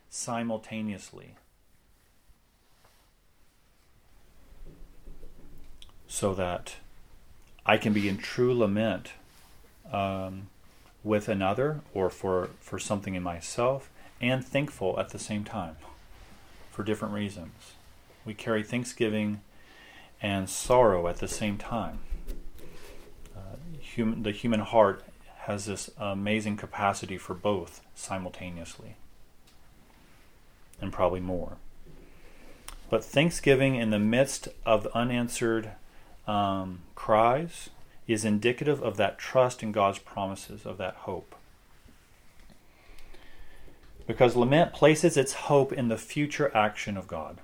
[0.10, 1.36] simultaneously.
[6.14, 6.76] so that
[7.66, 9.14] I can be in true lament
[9.92, 10.50] um,
[11.04, 13.90] with another or for, for something in myself
[14.22, 15.78] and thankful at the same time
[16.70, 17.74] for different reasons.
[18.26, 19.42] We carry thanksgiving
[20.22, 22.00] and sorrow at the same time.
[23.36, 25.04] Uh, human, the human heart
[25.40, 28.96] has this amazing capacity for both simultaneously,
[30.80, 31.58] and probably more.
[32.90, 35.72] But thanksgiving in the midst of unanswered
[36.28, 37.70] um, cries
[38.08, 41.36] is indicative of that trust in God's promises, of that hope.
[44.06, 47.40] Because lament places its hope in the future action of God,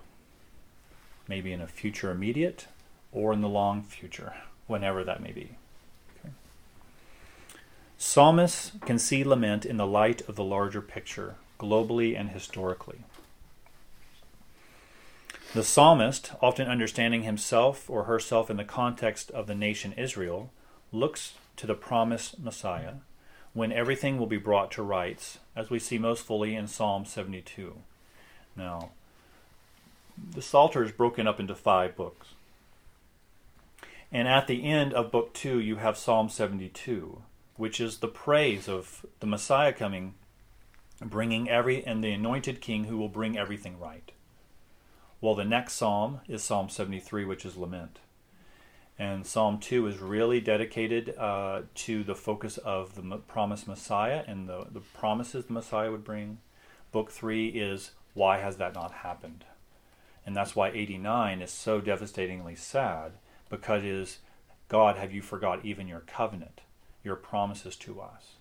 [1.30, 2.65] maybe in a future immediate
[3.12, 4.34] or in the long future,
[4.68, 5.52] whenever that may be.
[6.20, 6.34] Okay.
[7.98, 13.04] Psalmists can see lament in the light of the larger picture, globally and historically.
[15.54, 20.52] The psalmist, often understanding himself or herself in the context of the nation Israel,
[20.92, 22.96] looks to the promised Messiah
[23.54, 27.78] when everything will be brought to rights, as we see most fully in Psalm 72.
[28.56, 28.92] Now,
[30.34, 32.29] the Psalter is broken up into five books.
[34.12, 37.21] And at the end of book two, you have Psalm 72,
[37.58, 40.15] which is the praise of the Messiah coming,
[40.99, 44.12] bringing every, and the anointed king who will bring everything right.
[45.21, 47.99] Well, the next psalm is Psalm 73, which is lament.
[48.97, 54.47] And Psalm 2 is really dedicated uh, to the focus of the promised Messiah and
[54.47, 56.39] the, the promises the Messiah would bring.
[56.91, 59.45] Book 3 is why has that not happened?
[60.25, 63.13] And that's why 89 is so devastatingly sad
[63.49, 64.19] because it is
[64.67, 66.62] God, have you forgot even your covenant,
[67.03, 68.34] your promises to us?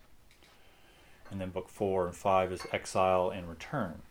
[1.31, 4.03] And then book 4 and 5 is exile and return.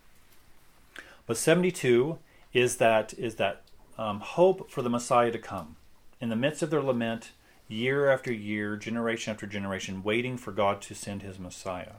[1.26, 2.18] But 72
[2.52, 3.62] is that is that
[3.98, 5.76] um, hope for the Messiah to come
[6.20, 7.32] in the midst of their lament,
[7.68, 11.96] year after year, generation after generation, waiting for God to send his Messiah.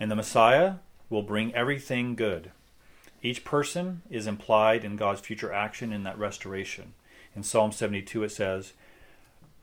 [0.00, 0.74] And the Messiah
[1.10, 2.50] will bring everything good.
[3.22, 6.94] Each person is implied in God's future action in that restoration.
[7.34, 8.72] In Psalm 72, it says,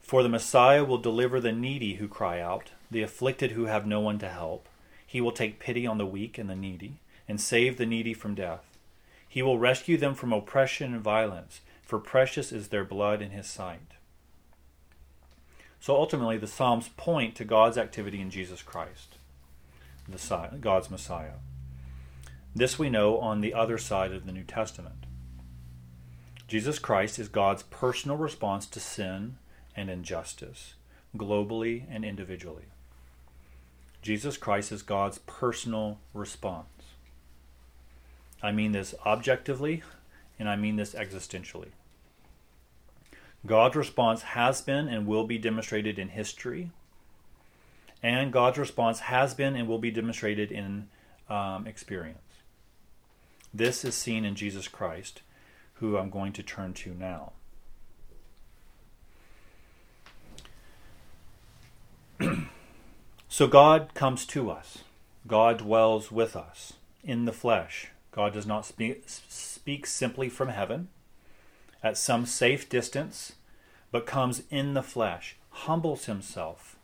[0.00, 4.00] For the Messiah will deliver the needy who cry out, the afflicted who have no
[4.00, 4.68] one to help.
[5.06, 8.34] He will take pity on the weak and the needy, and save the needy from
[8.34, 8.76] death.
[9.28, 13.46] He will rescue them from oppression and violence for precious is their blood in his
[13.46, 13.92] sight.
[15.78, 19.14] So ultimately, the Psalms point to God's activity in Jesus Christ,
[20.08, 21.34] the, God's Messiah.
[22.56, 25.04] This we know on the other side of the New Testament.
[26.48, 29.36] Jesus Christ is God's personal response to sin
[29.76, 30.72] and injustice,
[31.14, 32.64] globally and individually.
[34.00, 36.94] Jesus Christ is God's personal response.
[38.42, 39.82] I mean this objectively
[40.38, 41.72] and I mean this existentially.
[43.44, 46.70] God's response has been and will be demonstrated in history,
[48.02, 50.88] and God's response has been and will be demonstrated in
[51.28, 52.25] um, experience.
[53.56, 55.22] This is seen in Jesus Christ,
[55.74, 57.32] who I'm going to turn to now.
[63.30, 64.84] so God comes to us.
[65.26, 67.88] God dwells with us in the flesh.
[68.12, 70.88] God does not speak, speak simply from heaven
[71.82, 73.32] at some safe distance,
[73.90, 76.76] but comes in the flesh, humbles himself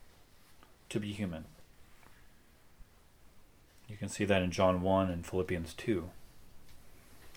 [0.89, 1.45] to be human.
[3.89, 6.09] You can see that in John 1 and Philippians 2.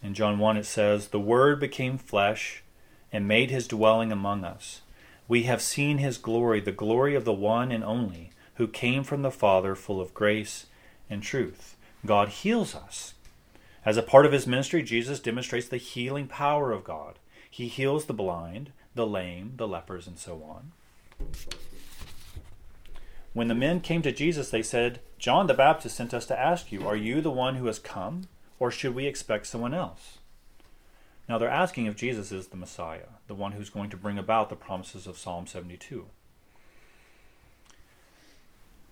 [0.04, 2.64] In John 1, it says, The Word became flesh
[3.12, 4.82] and made his dwelling among us.
[5.28, 9.22] We have seen his glory, the glory of the one and only, who came from
[9.22, 10.68] the Father, full of grace
[11.10, 11.76] and truth.
[12.06, 13.16] God heals us
[13.86, 17.20] as a part of his ministry, Jesus demonstrates the healing power of God.
[17.50, 20.72] He heals the blind, the lame, the lepers, and so on.
[23.34, 26.72] When the men came to Jesus, they said, John the Baptist sent us to ask
[26.72, 28.28] you, Are you the one who has come,
[28.60, 30.20] or should we expect someone else?
[31.28, 34.50] Now they're asking if Jesus is the Messiah, the one who's going to bring about
[34.50, 36.06] the promises of Psalm 72.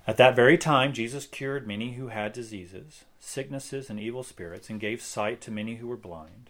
[0.06, 4.80] At that very time, Jesus cured many who had diseases, sicknesses, and evil spirits, and
[4.80, 6.49] gave sight to many who were blind.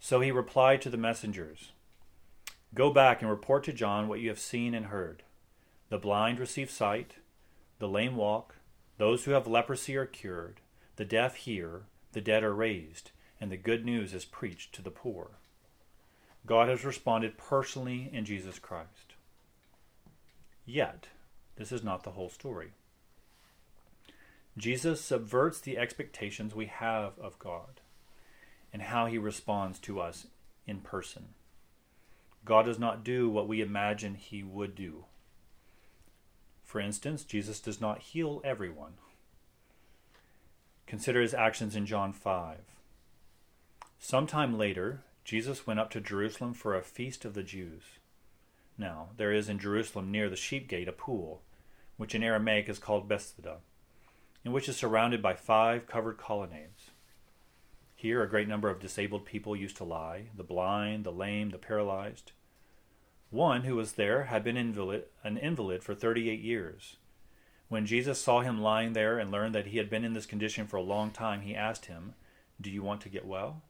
[0.00, 1.70] So he replied to the messengers
[2.74, 5.22] Go back and report to John what you have seen and heard.
[5.88, 7.14] The blind receive sight,
[7.78, 8.56] the lame walk,
[8.98, 10.60] those who have leprosy are cured,
[10.96, 14.90] the deaf hear, the dead are raised, and the good news is preached to the
[14.90, 15.32] poor.
[16.46, 19.14] God has responded personally in Jesus Christ.
[20.64, 21.08] Yet,
[21.56, 22.72] this is not the whole story.
[24.56, 27.80] Jesus subverts the expectations we have of God
[28.72, 30.26] and how he responds to us
[30.66, 31.28] in person.
[32.44, 35.04] God does not do what we imagine he would do.
[36.64, 38.94] For instance, Jesus does not heal everyone.
[40.88, 42.60] Consider his actions in John 5.
[43.98, 47.82] Sometime later, Jesus went up to Jerusalem for a feast of the Jews.
[48.78, 51.42] Now, there is in Jerusalem near the sheep gate a pool
[51.98, 53.58] which in Aramaic is called Bethesda,
[54.42, 56.92] and which is surrounded by five covered colonnades.
[57.94, 61.58] Here a great number of disabled people used to lie the blind, the lame, the
[61.58, 62.32] paralyzed.
[63.28, 66.96] One who was there had been invalid, an invalid for 38 years.
[67.68, 70.66] When Jesus saw him lying there and learned that he had been in this condition
[70.66, 72.14] for a long time, he asked him,
[72.60, 73.62] Do you want to get well?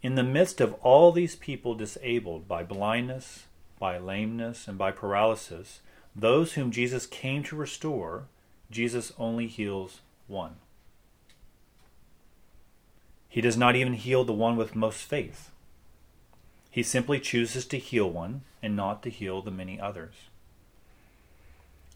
[0.00, 3.46] In the midst of all these people disabled by blindness,
[3.78, 5.80] by lameness, and by paralysis,
[6.14, 8.24] those whom Jesus came to restore,
[8.70, 10.56] Jesus only heals one.
[13.28, 15.50] He does not even heal the one with most faith.
[16.70, 20.14] He simply chooses to heal one and not to heal the many others.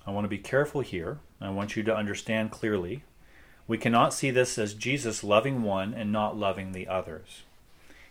[0.06, 1.18] I want to be careful here.
[1.40, 3.04] I want you to understand clearly.
[3.68, 7.42] We cannot see this as Jesus loving one and not loving the others.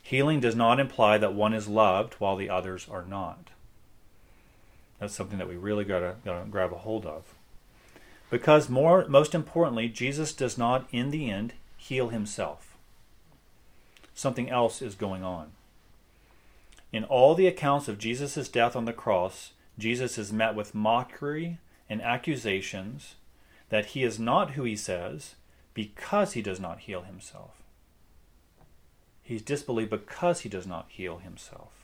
[0.01, 3.49] Healing does not imply that one is loved while the others are not.
[4.99, 7.35] That's something that we really gotta, gotta grab a hold of.
[8.29, 12.77] Because more, most importantly, Jesus does not, in the end, heal himself.
[14.13, 15.51] Something else is going on.
[16.93, 21.57] In all the accounts of Jesus' death on the cross, Jesus is met with mockery
[21.91, 23.15] and accusations
[23.67, 25.35] that he is not who he says
[25.73, 27.51] because he does not heal himself.
[29.21, 31.83] He's disbelieved because he does not heal himself.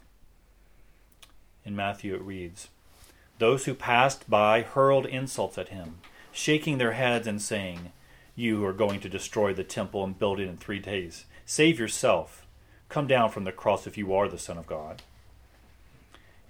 [1.65, 2.69] In Matthew it reads
[3.37, 5.95] Those who passed by hurled insults at him,
[6.31, 7.91] shaking their heads and saying,
[8.33, 11.25] You are going to destroy the temple and build it in three days.
[11.45, 12.45] Save yourself.
[12.87, 15.01] Come down from the cross if you are the Son of God.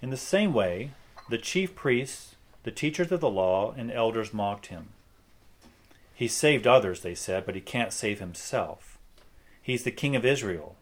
[0.00, 0.92] In the same way,
[1.28, 2.36] the chief priests,
[2.68, 4.88] the teachers of the law, and elders mocked him.
[6.14, 8.98] He saved others, they said, but he can't save himself.
[9.62, 10.76] He's the King of Israel.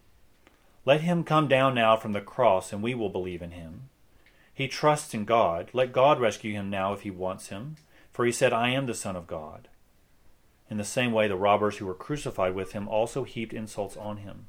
[0.83, 3.83] Let him come down now from the cross, and we will believe in him.
[4.53, 5.69] He trusts in God.
[5.71, 7.77] Let God rescue him now if he wants him,
[8.11, 9.69] for he said, I am the Son of God.
[10.69, 14.17] In the same way, the robbers who were crucified with him also heaped insults on
[14.17, 14.47] him.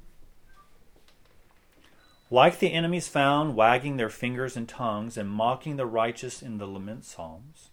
[2.31, 6.67] Like the enemies found wagging their fingers and tongues and mocking the righteous in the
[6.67, 7.69] lament psalms,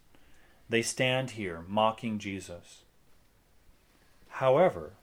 [0.67, 2.83] they stand here mocking Jesus.
[4.29, 4.93] However,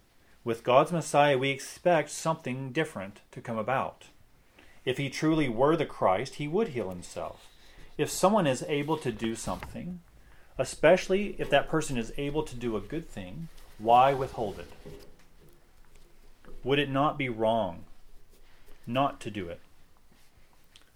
[0.43, 4.07] with God's Messiah, we expect something different to come about.
[4.85, 7.47] If he truly were the Christ, he would heal himself.
[7.97, 10.01] If someone is able to do something,
[10.59, 13.49] especially if that person is able to do a good thing,
[13.79, 14.73] why withhold it?
[16.65, 17.85] Would it not be wrong
[18.87, 19.61] not to do it?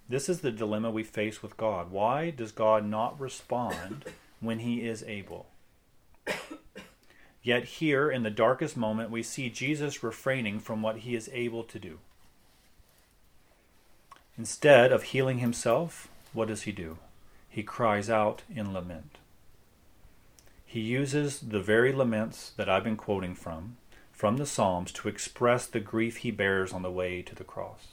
[0.08, 1.90] This is the dilemma we face with God.
[1.90, 4.04] Why does God not respond
[4.40, 5.46] when he is able?
[7.42, 11.64] Yet here, in the darkest moment, we see Jesus refraining from what he is able
[11.64, 11.98] to do.
[14.36, 16.98] Instead of healing himself, what does he do?
[17.48, 19.18] He cries out in lament.
[20.66, 23.78] He uses the very laments that I've been quoting from,
[24.18, 27.86] from the Psalms, to express the grief he bears on the way to the cross.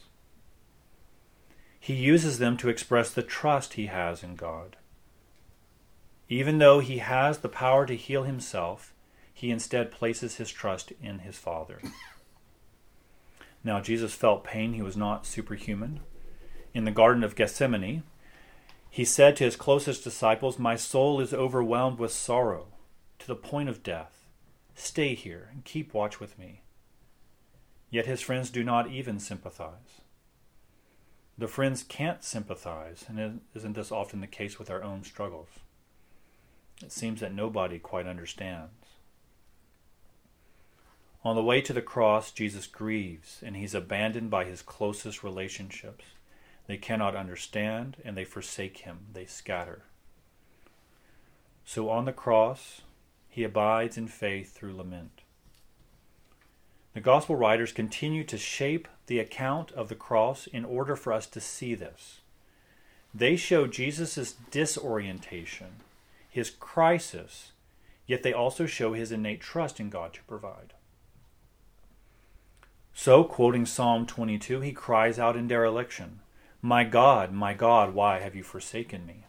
[1.79, 4.75] He uses them to express the trust he has in God.
[6.27, 8.91] Even though he has the power to heal himself,
[9.31, 11.79] he instead places his trust in his Father.
[13.63, 14.73] Now, Jesus felt pain.
[14.73, 15.99] He was not superhuman.
[16.73, 18.01] In the Garden of Gethsemane,
[18.89, 22.65] he said to his closest disciples, My soul is overwhelmed with sorrow
[23.19, 24.14] to the point of death.
[24.75, 26.61] Stay here and keep watch with me.
[27.89, 30.01] Yet his friends do not even sympathize.
[31.37, 35.49] The friends can't sympathize, and isn't this often the case with our own struggles?
[36.83, 38.71] It seems that nobody quite understands.
[41.23, 46.05] On the way to the cross, Jesus grieves and he's abandoned by his closest relationships.
[46.67, 49.83] They cannot understand and they forsake him, they scatter.
[51.65, 52.81] So on the cross,
[53.35, 55.19] he abides in faith through lament.
[56.93, 61.27] The gospel writers continue to shape the account of the cross in order for us
[61.27, 62.21] to see this.
[63.13, 65.81] They show Jesus' disorientation,
[66.29, 67.51] his crisis,
[68.07, 70.71] yet they also show his innate trust in God to provide.
[72.93, 76.21] So, quoting Psalm 22, he cries out in dereliction,
[76.61, 79.24] My God, my God, why have you forsaken me?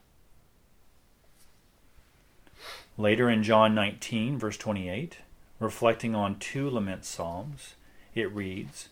[2.99, 5.18] Later in John 19, verse 28,
[5.61, 7.74] reflecting on two lament psalms,
[8.14, 8.88] it reads,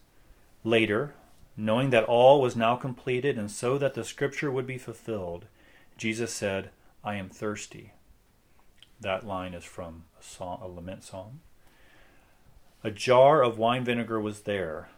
[0.63, 1.15] Later,
[1.57, 5.47] knowing that all was now completed and so that the scripture would be fulfilled,
[5.97, 6.71] Jesus said,
[7.03, 7.93] I am thirsty.
[9.01, 11.41] That line is from a, song, a lament psalm.
[12.83, 14.89] A jar of wine vinegar was there.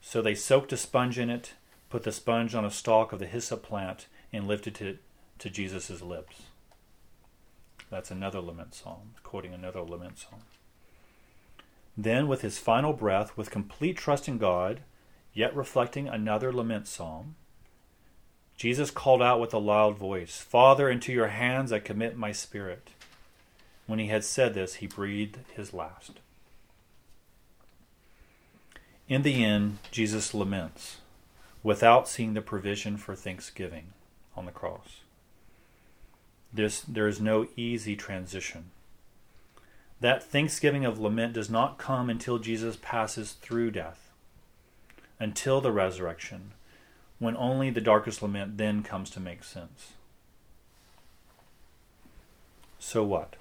[0.00, 1.52] So they soaked a sponge in it,
[1.90, 5.00] put the sponge on a stalk of the hyssop plant, and lifted it
[5.38, 6.42] to Jesus' lips.
[7.90, 10.42] That's another lament psalm, quoting another lament psalm.
[11.96, 14.80] Then, with his final breath, with complete trust in God,
[15.32, 17.34] yet reflecting another lament psalm,
[18.56, 22.90] Jesus called out with a loud voice, Father, into your hands I commit my spirit.
[23.86, 26.20] When he had said this, he breathed his last.
[29.08, 30.98] In the end, Jesus laments
[31.62, 33.92] without seeing the provision for thanksgiving
[34.36, 35.00] on the cross.
[36.52, 38.70] This, there is no easy transition.
[40.00, 44.10] That thanksgiving of lament does not come until Jesus passes through death,
[45.18, 46.52] until the resurrection,
[47.18, 49.92] when only the darkest lament then comes to make sense.
[52.78, 53.36] So what?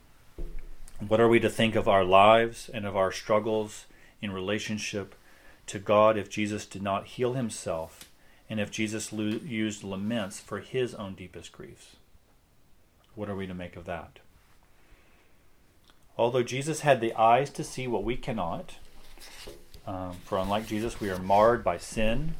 [1.07, 3.85] What are we to think of our lives and of our struggles
[4.19, 5.13] in relationship
[5.67, 8.05] to God if Jesus did not heal himself
[8.49, 11.97] and if Jesus lo- used laments for his own deepest griefs.
[13.17, 14.19] What are we to make of that?
[16.19, 18.75] Although Jesus had the eyes to see what we cannot,
[19.87, 22.35] um, for unlike Jesus, we are marred by sin,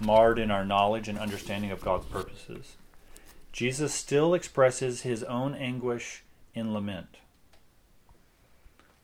[0.00, 2.74] marred in our knowledge and understanding of God's purposes,
[3.52, 7.18] Jesus still expresses his own anguish in lament.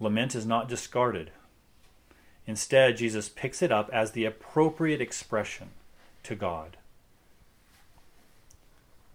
[0.00, 1.30] Lament is not discarded.
[2.44, 5.68] Instead, Jesus picks it up as the appropriate expression
[6.24, 6.76] to God.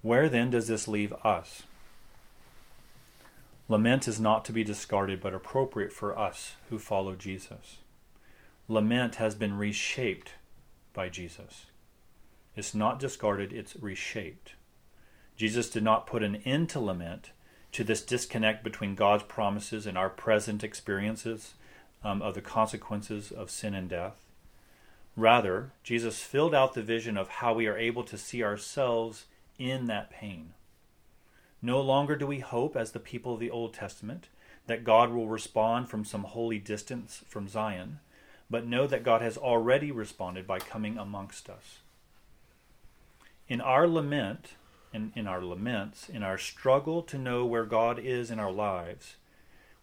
[0.02, 1.64] Where then does this leave us?
[3.70, 7.78] Lament is not to be discarded but appropriate for us who follow Jesus.
[8.68, 10.34] Lament has been reshaped
[10.92, 11.68] by Jesus.
[12.56, 14.54] It's not discarded, it's reshaped.
[15.38, 17.30] Jesus did not put an end to lament,
[17.72, 21.54] to this disconnect between God's promises and our present experiences
[22.04, 24.26] um, of the consequences of sin and death.
[25.16, 29.26] Rather, Jesus filled out the vision of how we are able to see ourselves
[29.60, 30.54] in that pain.
[31.62, 34.28] No longer do we hope, as the people of the Old Testament,
[34.68, 38.00] that God will respond from some holy distance from Zion,
[38.50, 41.80] but know that God has already responded by coming amongst us.
[43.48, 44.54] In our lament,
[44.94, 49.16] and in our laments, in our struggle to know where God is in our lives,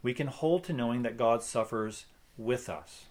[0.02, 2.06] we can hold to knowing that God suffers
[2.38, 3.06] with us,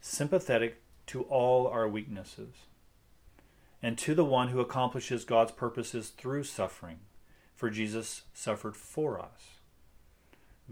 [0.00, 2.65] sympathetic to all our weaknesses
[3.82, 6.98] and to the one who accomplishes God's purposes through suffering.
[7.54, 9.56] For Jesus suffered for us.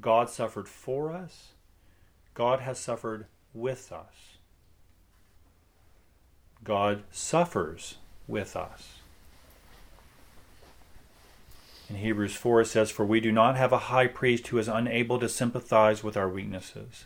[0.01, 1.53] God suffered for us.
[2.35, 4.39] God has suffered with us.
[6.65, 7.97] God suffers
[8.27, 8.99] with us.
[11.89, 14.69] In Hebrews 4, it says, For we do not have a high priest who is
[14.69, 17.05] unable to sympathize with our weaknesses,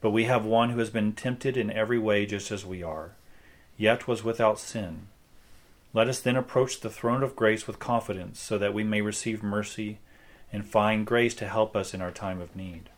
[0.00, 3.12] but we have one who has been tempted in every way just as we are,
[3.76, 5.08] yet was without sin.
[5.96, 9.42] Let us then approach the throne of grace with confidence, so that we may receive
[9.42, 9.98] mercy
[10.52, 12.90] and find grace to help us in our time of need.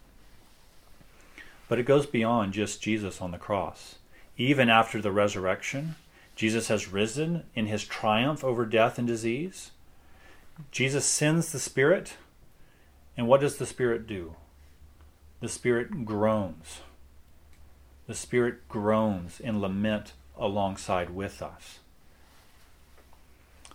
[1.68, 3.99] But it goes beyond just Jesus on the cross.
[4.36, 5.94] Even after the resurrection,
[6.34, 9.70] Jesus has risen in his triumph over death and disease.
[10.72, 12.14] Jesus sends the Spirit,
[13.16, 14.34] and what does the Spirit do?
[15.38, 16.80] The Spirit groans.
[18.09, 21.78] The Spirit groans in lament alongside with us.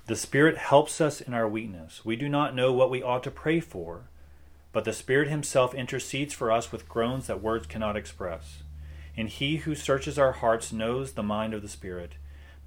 [0.06, 2.04] The Spirit helps us in our weakness.
[2.04, 4.01] We do not know what we ought to pray for,
[4.74, 8.64] but the Spirit Himself intercedes for us with groans that words cannot express.
[9.16, 12.14] And He who searches our hearts knows the mind of the Spirit,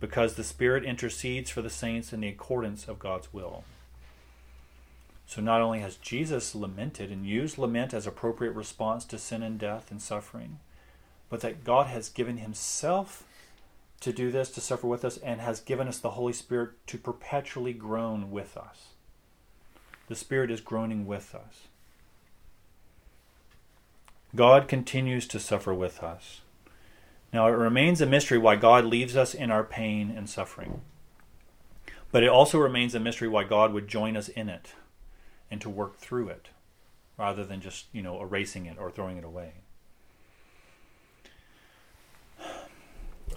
[0.00, 3.64] because the Spirit intercedes for the saints in the accordance of God's will.
[5.26, 9.58] So not only has Jesus lamented and used lament as appropriate response to sin and
[9.58, 10.58] death and suffering,
[11.28, 13.24] but that God has given Himself
[14.00, 16.98] to do this, to suffer with us, and has given us the Holy Spirit to
[16.98, 18.88] perpetually groan with us.
[20.08, 21.68] The Spirit is groaning with us.
[24.34, 26.42] God continues to suffer with us.
[27.32, 30.82] Now, it remains a mystery why God leaves us in our pain and suffering.
[32.12, 34.74] But it also remains a mystery why God would join us in it
[35.50, 36.48] and to work through it
[37.18, 39.52] rather than just, you know, erasing it or throwing it away.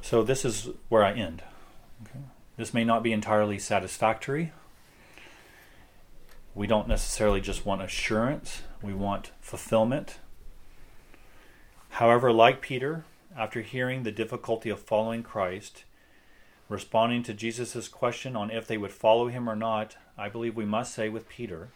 [0.02, 1.44] So this is where I end.
[2.04, 2.20] Okay.
[2.58, 4.52] This may not be entirely satisfactory.
[6.56, 10.20] We don't necessarily just want assurance, we want fulfillment.
[11.92, 13.06] However, like Peter,
[13.38, 15.84] after hearing the difficulty of following Christ,
[16.68, 20.66] responding to Jesus' question on if they would follow him or not, I believe we
[20.66, 21.70] must say with Peter,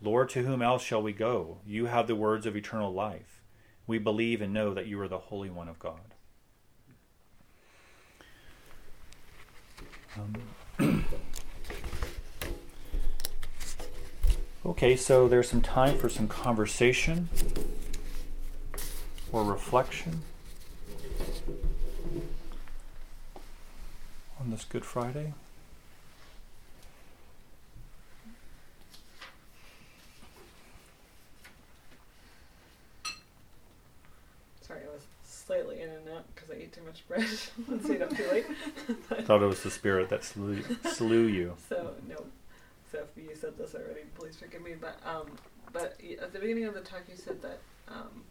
[0.00, 1.58] Lord, to whom else shall we go?
[1.66, 3.42] You have the words of eternal life.
[3.86, 6.14] We believe and know that you are the Holy One of God.
[10.18, 11.04] Um,
[14.66, 17.28] okay, so there's some time for some conversation
[19.32, 20.22] or reflection
[24.40, 25.34] on this Good Friday.
[35.46, 37.26] slightly in and out because I ate too much bread
[37.68, 38.46] and stayed up too late.
[39.26, 41.56] Thought it was the spirit that slew, slew you.
[41.68, 42.24] So no.
[42.90, 44.74] So if you said this already, please forgive me.
[44.80, 45.26] But um,
[45.72, 47.58] but at the beginning of the talk, you said that
[47.88, 48.22] um,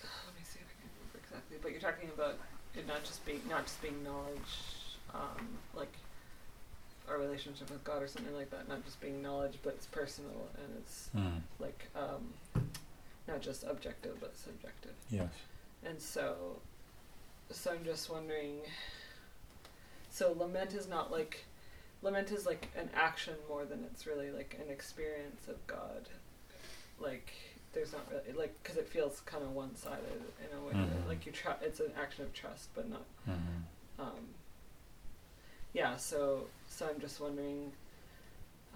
[0.00, 1.58] let me see if I can remember exactly.
[1.60, 2.38] But you're talking about
[2.74, 5.92] it not just being not just being knowledge, um, like
[7.08, 8.68] our relationship with God or something like that.
[8.68, 11.40] Not just being knowledge, but it's personal and it's mm.
[11.58, 12.62] like um,
[13.26, 14.94] not just objective but subjective.
[15.10, 15.28] Yes.
[15.84, 16.60] And so,
[17.50, 18.60] so I'm just wondering.
[20.10, 21.44] So lament is not like,
[22.02, 26.08] lament is like an action more than it's really like an experience of God.
[26.98, 27.32] Like
[27.72, 30.72] there's not really like because it feels kind of one sided in a way.
[30.72, 30.90] Mhm.
[30.90, 33.04] That, like you try, it's an action of trust, but not.
[33.28, 33.62] Mhm.
[33.98, 34.28] Um,
[35.72, 35.96] yeah.
[35.96, 37.72] So so I'm just wondering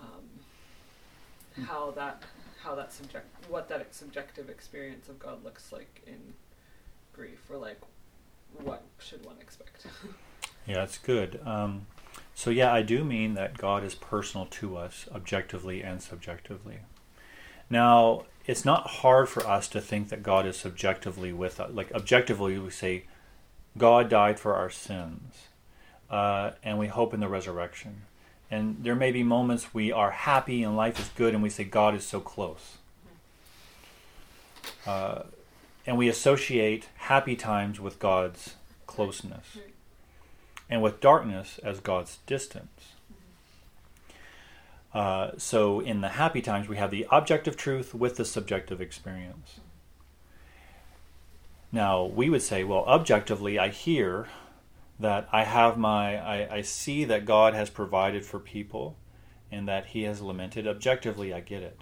[0.00, 2.22] um, how that
[2.62, 6.34] how that subject what that subjective experience of God looks like in
[7.12, 7.80] grief, or like
[8.62, 9.86] what should one expect?
[10.66, 11.40] Yeah, it's good.
[11.44, 11.84] Um,
[12.34, 16.78] so yeah, I do mean that God is personal to us, objectively and subjectively.
[17.68, 21.70] Now, it's not hard for us to think that God is subjectively with us.
[21.72, 23.04] Like objectively, we say,
[23.76, 25.48] God died for our sins,
[26.10, 28.02] uh, and we hope in the resurrection.
[28.50, 31.64] And there may be moments we are happy and life is good, and we say
[31.64, 32.78] God is so close.
[34.86, 35.22] Uh,
[35.86, 38.54] and we associate happy times with God's
[38.86, 39.58] closeness
[40.70, 42.92] and with darkness as God's distance.
[44.94, 49.60] Uh, so in the happy times, we have the objective truth with the subjective experience.
[51.72, 54.28] Now, we would say, well, objectively, I hear
[55.00, 58.96] that I have my, I, I see that God has provided for people
[59.50, 60.68] and that He has lamented.
[60.68, 61.80] Objectively, I get it.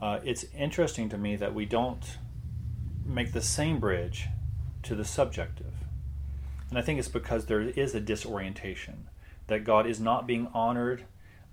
[0.00, 2.16] Uh, it's interesting to me that we don't
[3.04, 4.28] make the same bridge
[4.82, 5.72] to the subjective.
[6.70, 9.08] And I think it's because there is a disorientation,
[9.46, 11.04] that God is not being honored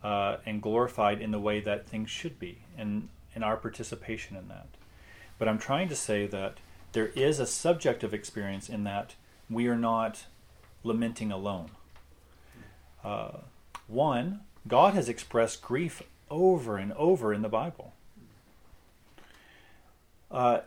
[0.03, 4.47] uh, and glorified in the way that things should be, and in our participation in
[4.47, 4.67] that.
[5.37, 6.57] But I'm trying to say that
[6.93, 9.15] there is a subjective experience in that
[9.49, 10.25] we are not
[10.83, 11.71] lamenting alone.
[13.03, 13.39] Uh,
[13.87, 17.93] one, God has expressed grief over and over in the Bible.
[20.29, 20.61] Uh,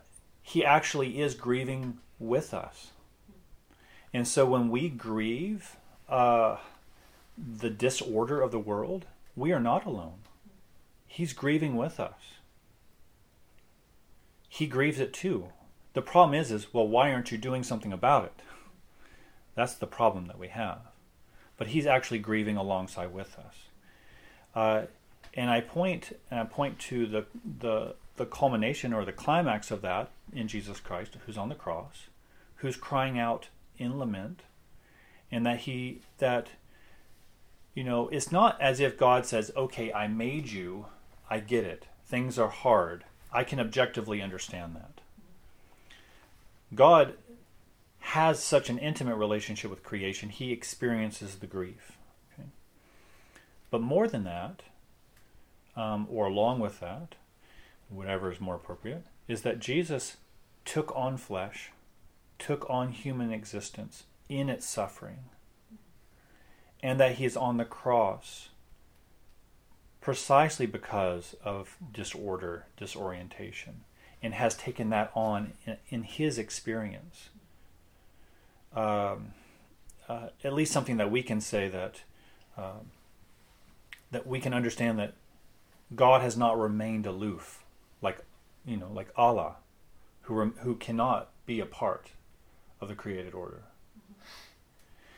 [0.47, 2.91] he actually is grieving with us.
[4.13, 5.77] And so when we grieve
[6.07, 6.59] uh,
[7.37, 10.19] the disorder of the world, we are not alone.
[11.09, 12.35] He's grieving with us.
[14.47, 15.49] He grieves it too.
[15.95, 18.43] The problem is, is well, why aren't you doing something about it?
[19.55, 20.81] That's the problem that we have.
[21.57, 23.55] But he's actually grieving alongside with us.
[24.55, 24.83] Uh,
[25.33, 27.25] and I point and I point to the
[27.61, 32.09] the the culmination or the climax of that in Jesus Christ, who's on the cross,
[32.57, 33.49] who's crying out
[33.79, 34.43] in lament,
[35.31, 36.51] and that he that
[37.75, 40.87] you know it's not as if God says, "Okay, I made you,
[41.29, 41.87] I get it.
[42.07, 43.05] Things are hard.
[43.33, 45.01] I can objectively understand that."
[46.75, 47.17] God
[47.99, 51.99] has such an intimate relationship with creation; he experiences the grief.
[52.33, 52.49] Okay?
[53.71, 54.63] But more than that,
[55.75, 57.17] um, or along with that,
[57.89, 60.17] whatever is more appropriate, is that Jesus
[60.65, 61.71] took on flesh,
[62.39, 65.25] took on human existence in its suffering,
[66.83, 68.49] and that he is on the cross
[70.01, 73.85] precisely because of disorder, disorientation,
[74.23, 77.31] and has taken that on in, in his experience.
[78.77, 79.33] Um,
[80.09, 82.03] uh, at least something that we can say that
[82.59, 82.91] um,
[84.11, 85.15] that we can understand that
[85.95, 87.64] God has not remained aloof,
[88.05, 88.19] like
[88.65, 89.57] you know, like Allah,
[90.23, 92.13] who rem- who cannot be a part
[92.81, 93.63] of the created order.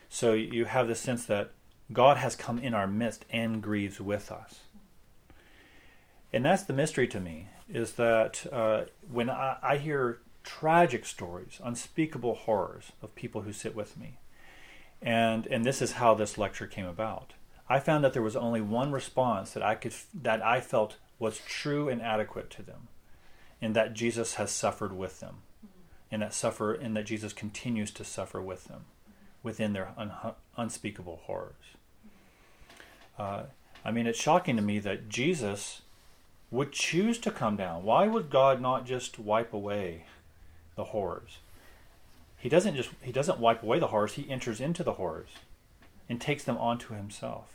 [0.08, 1.52] So you have the sense that
[1.92, 4.60] God has come in our midst and grieves with us,
[6.32, 7.48] and that's the mystery to me.
[7.68, 13.74] Is that uh, when I, I hear tragic stories, unspeakable horrors of people who sit
[13.74, 14.18] with me,
[15.02, 17.34] and and this is how this lecture came about.
[17.68, 21.40] I found that there was only one response that I could that I felt was
[21.46, 22.88] true and adequate to them,
[23.60, 25.36] and that Jesus has suffered with them,
[26.10, 28.84] and that suffer and that Jesus continues to suffer with them,
[29.42, 30.12] within their un,
[30.56, 31.54] unspeakable horrors.
[33.18, 33.44] Uh,
[33.84, 35.82] I mean, it's shocking to me that Jesus
[36.50, 37.82] would choose to come down.
[37.82, 40.04] Why would God not just wipe away
[40.74, 41.38] the horrors?
[42.38, 44.14] He doesn't just he doesn't wipe away the horrors.
[44.14, 45.30] He enters into the horrors
[46.08, 47.54] and takes them onto himself.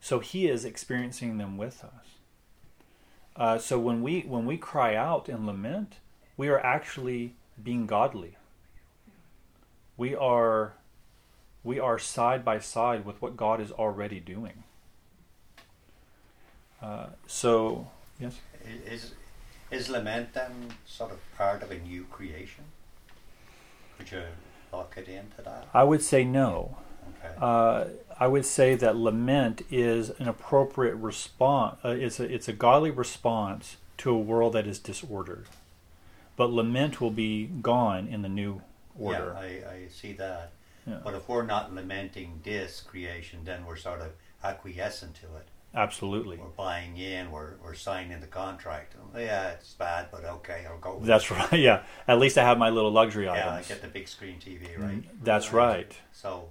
[0.00, 2.17] So he is experiencing them with us.
[3.38, 5.94] Uh, so when we when we cry out and lament,
[6.36, 8.36] we are actually being godly.
[9.96, 10.74] We are
[11.62, 14.64] we are side by side with what God is already doing.
[16.82, 18.34] Uh, so yes,
[18.86, 19.12] Is,
[19.70, 22.64] is lament then sort of part of a new creation?
[23.98, 24.22] Would you
[24.72, 25.68] lock it into that?
[25.72, 26.78] I would say no.
[27.24, 27.34] Okay.
[27.40, 27.84] Uh,
[28.20, 31.78] I would say that lament is an appropriate response.
[31.84, 35.46] Uh, it's a it's a godly response to a world that is disordered.
[36.36, 38.62] But lament will be gone in the new
[38.98, 39.36] order.
[39.40, 40.52] Yeah, I, I see that.
[40.86, 40.98] Yeah.
[41.04, 44.10] But if we're not lamenting this creation, then we're sort of
[44.42, 45.48] acquiescent to it.
[45.74, 46.38] Absolutely.
[46.38, 47.30] We're buying in.
[47.30, 48.94] We're we're signing the contract.
[49.14, 50.96] Yeah, it's bad, but okay, I'll go.
[50.96, 51.30] With That's it.
[51.32, 51.52] right.
[51.60, 51.82] Yeah.
[52.08, 53.46] At least I have my little luxury item.
[53.46, 55.24] Yeah, I get the big screen TV, Mm, right?
[55.24, 55.92] That's right.
[56.12, 56.48] So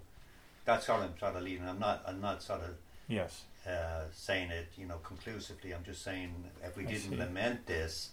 [0.68, 1.68] that's what I'm sort of leading.
[1.68, 2.04] I'm not.
[2.06, 2.76] I'm not sort of
[3.08, 3.44] Yes.
[3.66, 5.74] uh, saying it, you know, conclusively.
[5.74, 7.16] I'm just saying if we I didn't see.
[7.16, 8.10] lament this,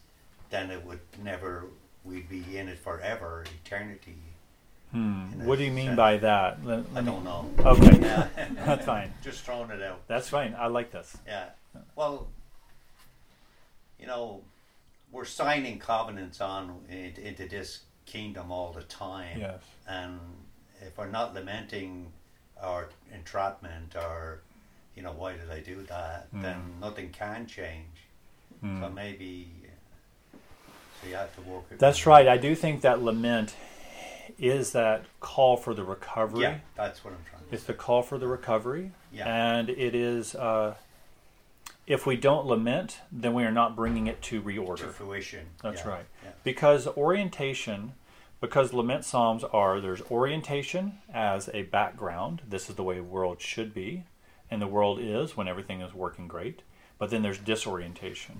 [0.51, 1.67] then it would never.
[2.05, 4.17] We'd be in it forever, eternity.
[4.93, 5.45] Hmm.
[5.45, 5.97] What do you mean sense.
[5.97, 6.65] by that?
[6.65, 7.51] Let- I let me- don't know.
[7.59, 7.99] Okay.
[8.01, 8.29] Yeah.
[8.65, 9.13] That's fine.
[9.23, 10.07] Just throwing it out.
[10.07, 10.55] That's fine.
[10.57, 11.17] I like this.
[11.27, 11.47] Yeah.
[11.97, 12.29] Well,
[13.99, 14.43] you know,
[15.11, 19.41] we're signing covenants on into, into this kingdom all the time.
[19.41, 19.63] Yes.
[19.89, 20.21] And
[20.83, 22.13] if we're not lamenting
[22.61, 24.41] our entrapment or,
[24.97, 26.81] you know, why did I do that, then Mm.
[26.81, 28.07] nothing can change.
[28.61, 28.81] Hmm.
[28.81, 29.51] So maybe,
[30.33, 31.79] so you have to work it.
[31.79, 32.27] That's right.
[32.29, 33.55] I do think that lament
[34.39, 36.43] is that call for the recovery.
[36.43, 38.93] Yeah, that's what I'm trying to It's the call for the recovery.
[39.13, 39.27] Yeah.
[39.29, 40.75] And it is, uh,
[41.87, 44.79] if we don't lament, then we are not bringing it to reorder.
[44.79, 45.47] To fruition.
[45.63, 46.07] That's Yeah, right.
[46.25, 46.31] Yeah.
[46.43, 47.93] Because orientation,
[48.45, 52.43] because lament psalms are, there's orientation as a background.
[52.47, 54.05] This is the way the world should be,
[54.51, 56.61] and the world is when everything is working great.
[56.99, 58.37] But then there's disorientation.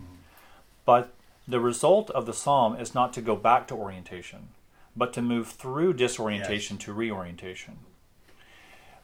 [0.85, 1.15] But
[1.49, 4.49] the result of the psalm is not to go back to orientation,
[4.95, 7.79] but to move through disorientation to reorientation.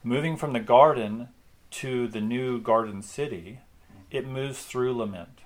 [0.03, 1.29] Moving from the garden
[1.71, 3.61] to the new garden city,
[4.11, 5.39] it moves through lament.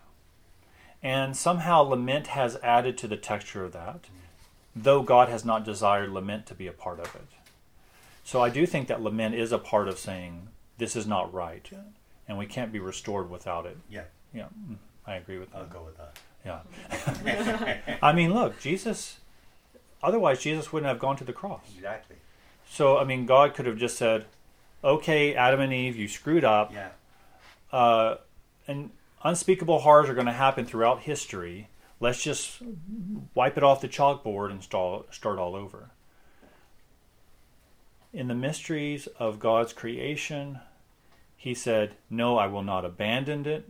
[1.01, 4.09] And somehow lament has added to the texture of that,
[4.75, 7.27] though God has not desired lament to be a part of it.
[8.23, 11.69] So I do think that lament is a part of saying, this is not right,
[12.27, 13.77] and we can't be restored without it.
[13.89, 14.03] Yeah,
[14.33, 15.59] Yeah, mm, I agree with that.
[15.59, 16.19] I'll go with that.
[16.45, 17.97] Yeah.
[18.01, 19.19] I mean, look, Jesus,
[20.03, 21.61] otherwise, Jesus wouldn't have gone to the cross.
[21.75, 22.17] Exactly.
[22.69, 24.25] So, I mean, God could have just said,
[24.83, 26.73] okay, Adam and Eve, you screwed up.
[26.73, 26.89] Yeah.
[27.71, 28.17] Uh,
[28.67, 28.91] and
[29.23, 31.67] unspeakable horrors are going to happen throughout history.
[31.99, 32.61] Let's just
[33.33, 35.91] wipe it off the chalkboard and start, start all over.
[38.11, 40.59] In the mysteries of God's creation,
[41.35, 43.69] he said, No, I will not abandon it,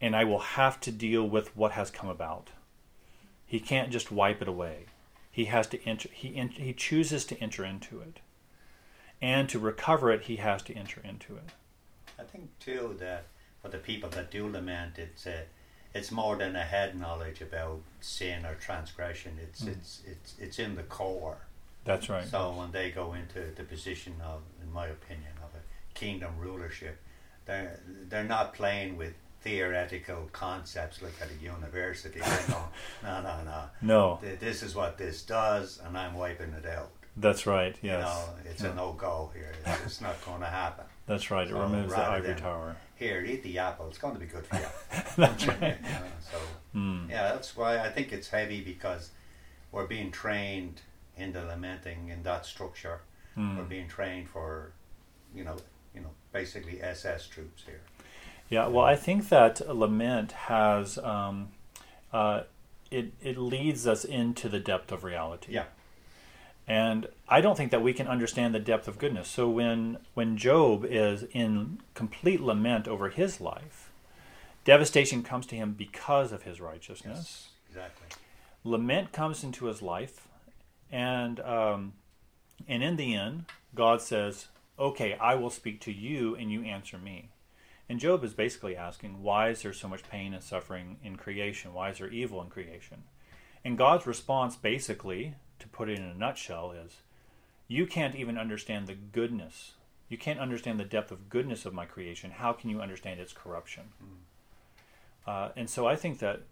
[0.00, 2.50] and I will have to deal with what has come about.
[3.46, 4.86] He can't just wipe it away.
[5.30, 8.20] He has to enter, he, en- he chooses to enter into it.
[9.20, 11.50] And to recover it, he has to enter into it.
[12.18, 13.26] I think too that
[13.62, 15.42] for the people that do lament, it's uh,
[15.94, 19.38] it's more than a head knowledge about sin or transgression.
[19.42, 19.68] It's Mm.
[19.72, 21.38] it's it's it's in the core.
[21.84, 22.26] That's right.
[22.26, 25.62] So when they go into the position of, in my opinion, of a
[25.98, 26.98] kingdom rulership,
[27.46, 32.20] they're they're not playing with theoretical concepts like at a university.
[32.20, 32.48] They're
[33.02, 33.62] no, no, no.
[33.82, 36.90] No, This is what this does, and I'm wiping it out.
[37.16, 37.76] that's right.
[37.82, 38.70] Yes, You know, it's Yeah.
[38.70, 39.52] a no go here.
[39.66, 40.84] It's, it's not going to happen.
[41.12, 41.46] That's right.
[41.46, 42.76] It So removes the ivory tower.
[42.96, 43.88] Here, eat the apple.
[43.88, 44.66] It's going to be good for you.
[45.16, 45.60] that's right.
[45.60, 46.38] You know, so
[46.74, 47.10] Mm.
[47.10, 49.10] yeah, that's why I think it's heavy because
[49.72, 50.80] we're being trained
[51.18, 53.02] in the lamenting in that structure.
[53.36, 53.58] Mm.
[53.58, 54.72] We're being trained for,
[55.34, 55.56] you know,
[55.94, 57.82] you know, basically SS troops here.
[58.48, 61.48] Yeah, well, I think that lament has um,
[62.12, 62.42] uh,
[62.90, 65.52] it it leads us into the depth of reality.
[65.52, 65.64] Yeah.
[66.72, 69.28] And I don't think that we can understand the depth of goodness.
[69.28, 73.92] So when when Job is in complete lament over his life,
[74.64, 77.50] devastation comes to him because of his righteousness.
[77.68, 78.06] exactly.
[78.64, 80.26] lament comes into his life,
[80.90, 81.92] and um,
[82.66, 83.44] and in the end,
[83.74, 84.48] God says,
[84.78, 87.32] "Okay, I will speak to you, and you answer me."
[87.86, 91.74] And Job is basically asking, "Why is there so much pain and suffering in creation?
[91.74, 93.02] Why is there evil in creation?"
[93.62, 97.02] And God's response, basically, to put it in a nutshell, is,
[97.68, 99.74] "You can't even understand the goodness.
[100.08, 102.32] You can't understand the depth of goodness of my creation.
[102.32, 103.92] How can you understand its corruption?"
[105.26, 106.42] Uh, and so I think that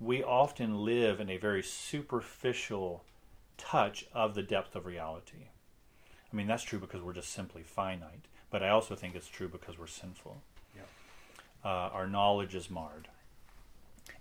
[0.00, 3.04] we often live in a very superficial
[3.56, 5.48] touch of the depth of reality.
[6.32, 9.48] I mean, that's true because we're just simply finite, but I also think it's true
[9.48, 10.40] because we're sinful.
[10.76, 10.82] Yeah.
[11.64, 13.08] Uh, our knowledge is marred.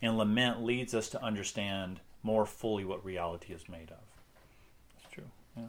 [0.01, 4.03] And lament leads us to understand more fully what reality is made of.
[5.01, 5.29] That's true.
[5.55, 5.63] Yeah.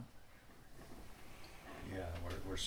[1.95, 2.57] Yeah, we're we're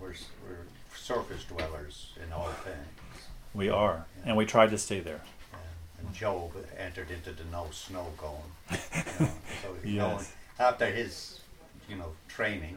[0.00, 3.22] we're we're surface dwellers in all things.
[3.54, 4.04] We are.
[4.24, 5.20] And we try to stay there.
[5.52, 8.50] And, and Job entered into the no snow going.
[9.18, 9.30] You know,
[9.62, 10.32] so you know, Yes.
[10.58, 11.40] after his,
[11.88, 12.76] you know, training,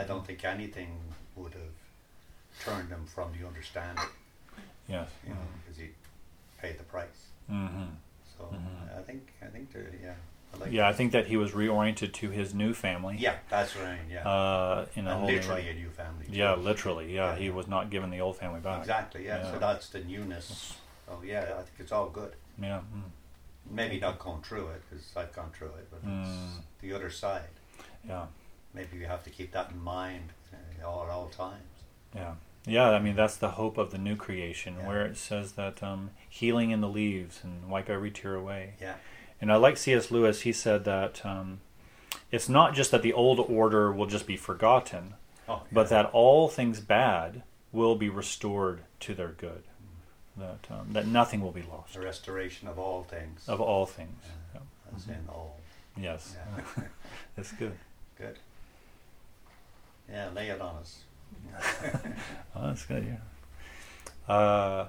[0.00, 0.90] I don't think anything
[1.36, 1.76] would have
[2.64, 4.04] turned him from the understanding.
[4.88, 5.08] Yes.
[5.26, 5.88] You know, because he
[6.60, 7.20] paid the price.
[7.50, 7.84] Mm-hmm.
[8.38, 8.98] So Mhm.
[8.98, 10.14] I think I think there, yeah,
[10.54, 10.96] I like yeah, I that.
[10.96, 13.16] think that he was reoriented to his new family.
[13.18, 13.98] Yeah, that's right.
[14.08, 15.70] Yeah, Uh, in a literally way.
[15.70, 16.26] a new family.
[16.26, 16.32] too.
[16.32, 17.12] Yeah, literally.
[17.14, 17.36] Yeah, Yeah.
[17.38, 18.80] he was not given the old family back.
[18.80, 19.26] Exactly.
[19.26, 19.38] Yeah.
[19.38, 19.52] Yeah.
[19.52, 20.78] So that's the newness.
[21.10, 22.34] Oh yeah, I think it's all good.
[22.60, 22.80] Yeah.
[22.94, 23.02] mm.
[23.70, 26.22] Maybe not going through it because I've gone through it, but Mm.
[26.58, 27.50] it's the other side.
[28.04, 28.26] Yeah.
[28.72, 30.32] Maybe you have to keep that in mind
[30.84, 31.82] all at all times.
[32.14, 32.34] Yeah.
[32.68, 34.86] Yeah, I mean that's the hope of the new creation, Yeah.
[34.88, 38.74] where it says that um, healing in the leaves and wipe every tear away.
[38.80, 38.94] Yeah.
[39.40, 40.10] And I like C.S.
[40.10, 40.42] Lewis.
[40.42, 41.60] He said that um,
[42.30, 45.14] it's not just that the old order will just be forgotten,
[45.48, 47.42] Oh, but that all things bad
[47.72, 49.62] will be restored to their good.
[50.36, 53.48] That um, that nothing will be lost the restoration of all things.
[53.48, 54.22] of all things.
[54.54, 54.60] Yeah.
[54.60, 54.96] Yeah.
[54.96, 55.56] As in all.
[55.96, 56.84] Yes, Yeah.
[57.36, 57.72] that's good.
[58.18, 58.38] good.
[60.08, 61.00] Yeah, lay it on us.
[62.56, 63.04] Oh, that's good.
[64.28, 64.34] Yeah.
[64.34, 64.88] Uh,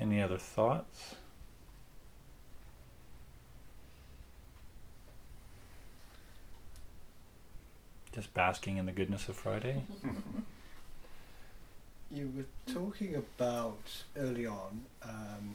[0.00, 1.14] any other thoughts?
[8.12, 9.82] Just basking in the goodness of Friday.
[12.12, 15.54] You were talking about early on um,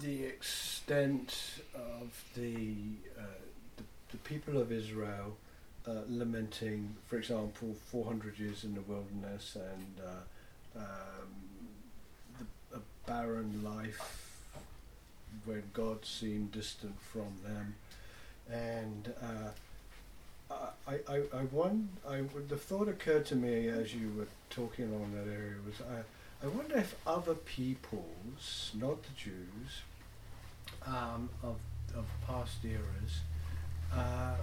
[0.00, 2.74] the extent of the,
[3.16, 3.22] uh,
[3.76, 5.36] the the people of Israel
[5.90, 11.28] uh, lamenting, for example, 400 years in the wilderness and uh, um,
[12.38, 14.36] the, a barren life
[15.44, 17.74] when God seemed distant from them,
[18.50, 20.54] and uh,
[20.86, 25.12] I, I, I, one, I, the thought occurred to me as you were talking along
[25.14, 29.82] that area was I, I wonder if other peoples, not the Jews,
[30.86, 31.56] um, of,
[31.96, 33.20] of past eras,
[33.94, 34.34] uh,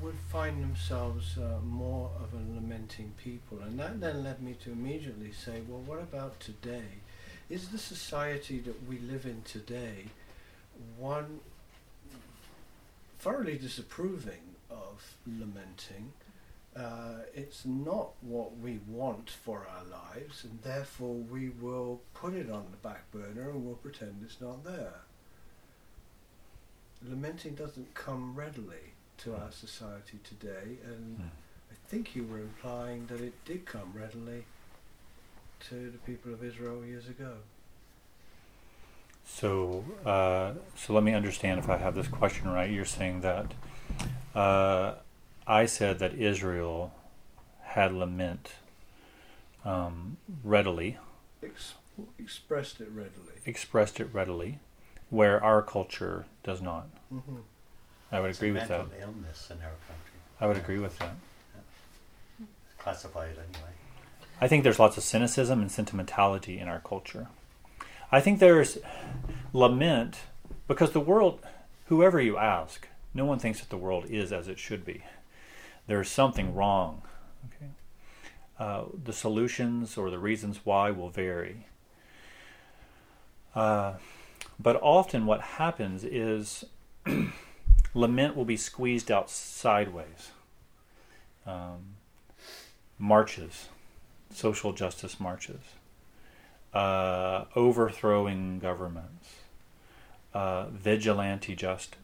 [0.00, 3.58] would find themselves uh, more of a lamenting people.
[3.60, 7.00] And that then led me to immediately say, well, what about today?
[7.48, 10.06] Is the society that we live in today
[10.98, 11.40] one
[13.18, 16.12] thoroughly disapproving of lamenting?
[16.74, 22.50] Uh, it's not what we want for our lives, and therefore we will put it
[22.50, 25.02] on the back burner and we'll pretend it's not there.
[27.08, 31.22] Lamenting doesn't come readily to our society today, and Hmm.
[31.70, 34.44] I think you were implying that it did come readily
[35.68, 37.36] to the people of Israel years ago.
[39.24, 42.70] So, uh, so let me understand if I have this question right.
[42.70, 43.52] You're saying that
[44.34, 44.94] uh,
[45.46, 46.92] I said that Israel
[47.62, 48.52] had lament
[49.64, 50.98] um, readily,
[51.42, 51.74] Ex-
[52.18, 53.34] expressed it readily.
[53.46, 54.58] expressed it readily,
[55.10, 56.88] where our culture does not.
[57.12, 57.36] Mm-hmm.
[58.10, 58.86] I would It's agree with that.
[59.00, 60.18] illness in our country.
[60.40, 61.14] I would agree with that.
[62.78, 63.70] Classify it anyway.
[64.40, 67.28] I think there's lots of cynicism and sentimentality in our culture.
[68.10, 68.78] I think there's
[69.52, 70.18] lament
[70.66, 71.40] because the world,
[71.86, 75.04] whoever you ask, no one thinks that the world is as it should be.
[75.86, 77.02] There's something wrong.
[77.46, 77.70] Okay,
[78.58, 81.66] uh, the solutions or the reasons why will vary.
[83.54, 83.94] Uh,
[84.58, 86.64] but often, what happens is
[87.94, 90.30] lament will be squeezed out sideways.
[91.46, 91.96] Um,
[92.98, 93.68] marches,
[94.32, 95.60] social justice marches,
[96.72, 99.28] uh, overthrowing governments,
[100.32, 101.98] uh, vigilante justice,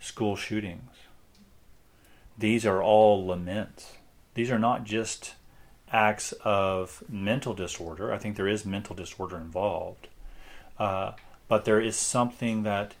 [0.00, 0.90] school shootings.
[2.36, 3.92] These are all laments.
[4.34, 5.34] These are not just
[5.92, 8.12] acts of mental disorder.
[8.12, 10.08] I think there is mental disorder involved.
[10.78, 11.12] Uh,
[11.48, 12.94] but there is something that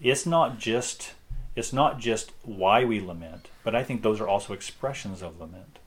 [0.00, 1.12] it's not just
[1.56, 5.78] it's not just why we lament, but I think those are also expressions of lament.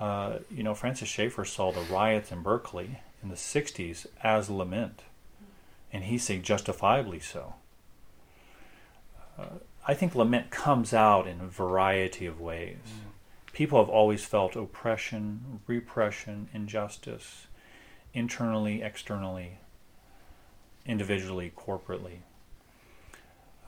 [0.00, 5.02] Uh, you know, Francis Schaeffer saw the riots in Berkeley in the 60s as lament,
[5.92, 7.54] and he said justifiably so.
[9.38, 12.76] Uh, I think lament comes out in a variety of ways.
[13.52, 17.46] People have always felt oppression, repression, injustice,
[18.14, 19.58] internally, externally,
[20.88, 22.18] individually, corporately.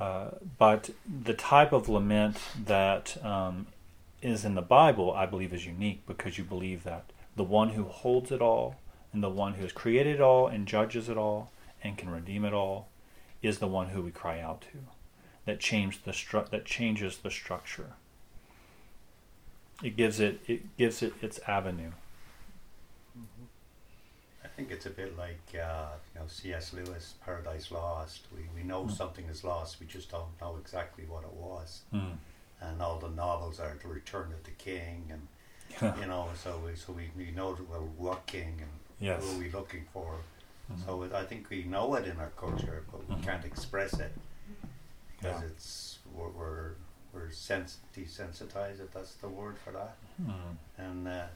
[0.00, 3.66] Uh, but the type of lament that um,
[4.22, 7.04] is in the Bible, I believe, is unique because you believe that
[7.36, 8.76] the one who holds it all
[9.12, 11.50] and the one who has created it all and judges it all
[11.82, 12.88] and can redeem it all
[13.42, 14.78] is the one who we cry out to.
[15.44, 17.92] That change the stru- that changes the structure.
[19.82, 21.92] It gives it it gives it its avenue.
[24.60, 26.74] I think it's a bit like uh, you know C.S.
[26.74, 28.26] Lewis, Paradise Lost.
[28.36, 28.92] We we know Mm.
[28.94, 31.80] something is lost, we just don't know exactly what it was.
[31.94, 32.18] Mm.
[32.60, 35.22] And all the novels are the Return of the King, and
[36.00, 39.22] you know, so we so we, we know that, well what king and Yes.
[39.24, 40.16] who are we looking for?
[40.70, 40.84] Mhm.
[40.84, 43.22] So it, I think we know it in our culture, but we Mhm.
[43.24, 44.12] can't express it
[45.16, 45.46] because Yeah.
[45.48, 46.70] it's we're we're,
[47.14, 48.80] we're sens- desensitized.
[48.84, 49.94] If that's the word for that.
[50.22, 50.56] Mm.
[50.76, 51.28] And uh,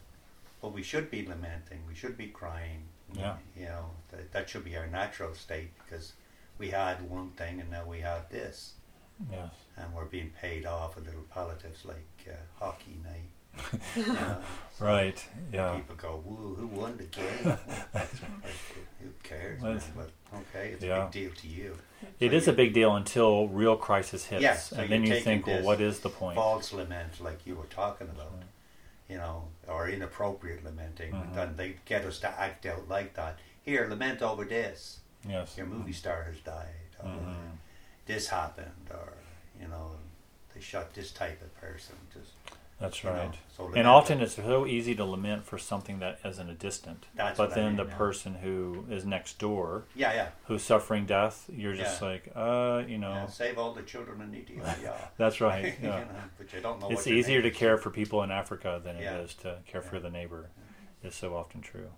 [0.61, 1.81] but we should be lamenting.
[1.89, 2.83] We should be crying.
[3.17, 3.37] Yeah.
[3.57, 6.13] You know that that should be our natural state because
[6.59, 8.75] we had one thing and now we have this,
[9.31, 9.51] Yes.
[9.77, 12.33] and we're being paid off with little palliatives like uh,
[12.65, 13.31] hockey night.
[13.97, 14.37] you know.
[14.79, 15.25] So Right.
[15.53, 15.77] Yeah.
[15.77, 17.45] People go, "Woo, who won the game?"
[17.95, 18.11] Like,
[19.01, 19.63] who cares?
[19.63, 19.79] Well?
[19.97, 20.11] But
[20.41, 21.77] okay, it's a big deal to you.
[22.19, 25.21] It So is a big deal until real crisis hits, Yeah, so and then you
[25.21, 26.35] think, well, what is the point?
[26.35, 28.43] False lament, like you were talking about, right.
[29.09, 31.23] You know, or inappropriate lamenting, Mhm.
[31.23, 33.39] and then they get us to act out like that.
[33.63, 35.01] Here, lament over this.
[35.27, 35.57] Yes.
[35.57, 37.59] Your movie star has died, or Mhm.
[38.07, 39.13] this happened, or
[39.61, 39.97] you know,
[40.55, 41.97] they shot this type of person.
[42.13, 42.33] Just
[42.85, 43.35] That's right.
[43.57, 47.07] so And often it's so easy to lament for something that isn't a distant.
[47.15, 47.97] That's but what I then mean, the yeah.
[47.99, 52.09] person who is next door, yeah, yeah, who's suffering death, you're just Yeah.
[52.09, 54.95] like, uh, you know, yeah, save all the children in Ethiopia.
[55.17, 55.75] that's right.
[55.83, 56.01] You Yeah.
[56.01, 56.07] know,
[56.39, 56.91] but you don't know.
[56.91, 60.11] it's easier to care for people in Africa than it is to care for the
[60.11, 60.51] neighbor.
[61.03, 61.91] Is so often true.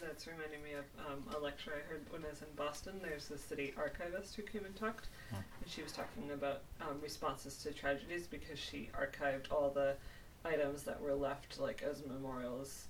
[0.00, 2.94] That's reminding me of um, a lecture I heard when I was in Boston.
[3.02, 5.36] There's this city archivist who came and talked, Hmm.
[5.62, 9.96] and she was talking about um, responses to tragedies because she archived all the
[10.44, 12.86] items that were left like as memorials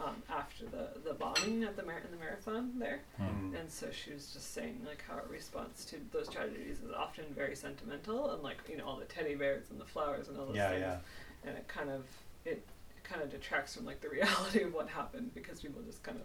[0.00, 3.00] um, after the, the bombing at the mar- in the marathon there.
[3.20, 3.58] Mm.
[3.58, 7.24] And so she was just saying like how a response to those tragedies is often
[7.34, 10.46] very sentimental and like you know all the teddy bears and the flowers and all
[10.46, 10.98] those Yeah, things yeah.
[11.48, 12.04] and it kind of
[12.44, 12.64] it
[13.04, 16.24] kind of detracts from like the reality of what happened because people just kind of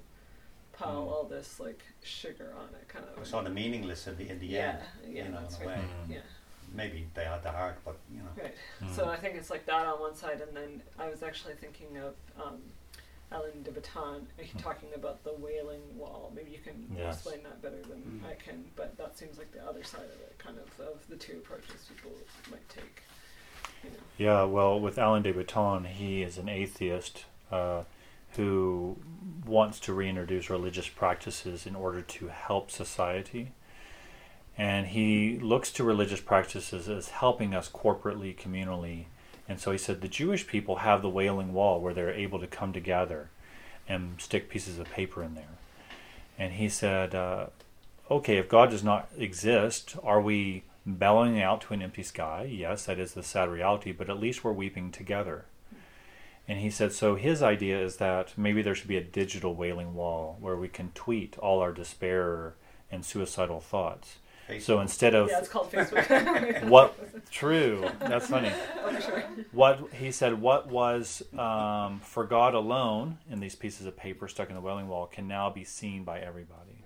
[0.74, 1.12] pile Mm.
[1.12, 4.48] all this like sugar on it kind of sort of meaningless in the, in the
[4.48, 4.80] yeah end.
[5.16, 5.84] yeah you know, that's in a right way.
[6.08, 6.14] Mm.
[6.16, 6.20] yeah
[6.76, 8.44] Maybe they had the heart, but you know.
[8.44, 8.96] right Mm.
[8.96, 11.98] so I think it's like that on one side and then I was actually thinking
[11.98, 12.58] of um,
[13.32, 14.62] Alain de Botton Mm.
[14.62, 17.16] talking about the Wailing Wall maybe you can Yes.
[17.16, 18.32] explain that better than Mm.
[18.32, 21.18] I can but that seems like the other side of it kind of of the
[21.18, 22.12] two approaches people
[22.50, 23.04] might take
[23.84, 27.84] you know Yeah, well, with Alain de Botton, he is an atheist uh,
[28.36, 28.98] who
[29.46, 33.52] wants to reintroduce religious practices in order to help society.
[34.58, 39.06] And he looks to religious practices as helping us corporately, communally.
[39.48, 42.48] And so he said the Jewish people have the Wailing Wall where they're able to
[42.48, 43.30] come together
[43.88, 45.58] and stick pieces of paper in there.
[46.38, 47.48] And he said, uh,
[48.10, 52.44] okay, if God does not exist, are we bellowing out to an empty sky?
[52.50, 55.46] Yes, that is the sad reality, but at least we're weeping together.
[56.48, 59.94] And he said, so his idea is that maybe there should be a digital wailing
[59.94, 62.56] wall where we can tweet all our despair
[62.92, 64.18] and suicidal thoughts.
[64.60, 68.52] So instead of yeah it's called Facebook what true, that's funny.
[68.84, 69.24] oh, sure.
[69.54, 74.50] What he said, what was um, for God alone in these pieces of paper stuck
[74.50, 76.84] in the wailing wall can now be seen by everybody.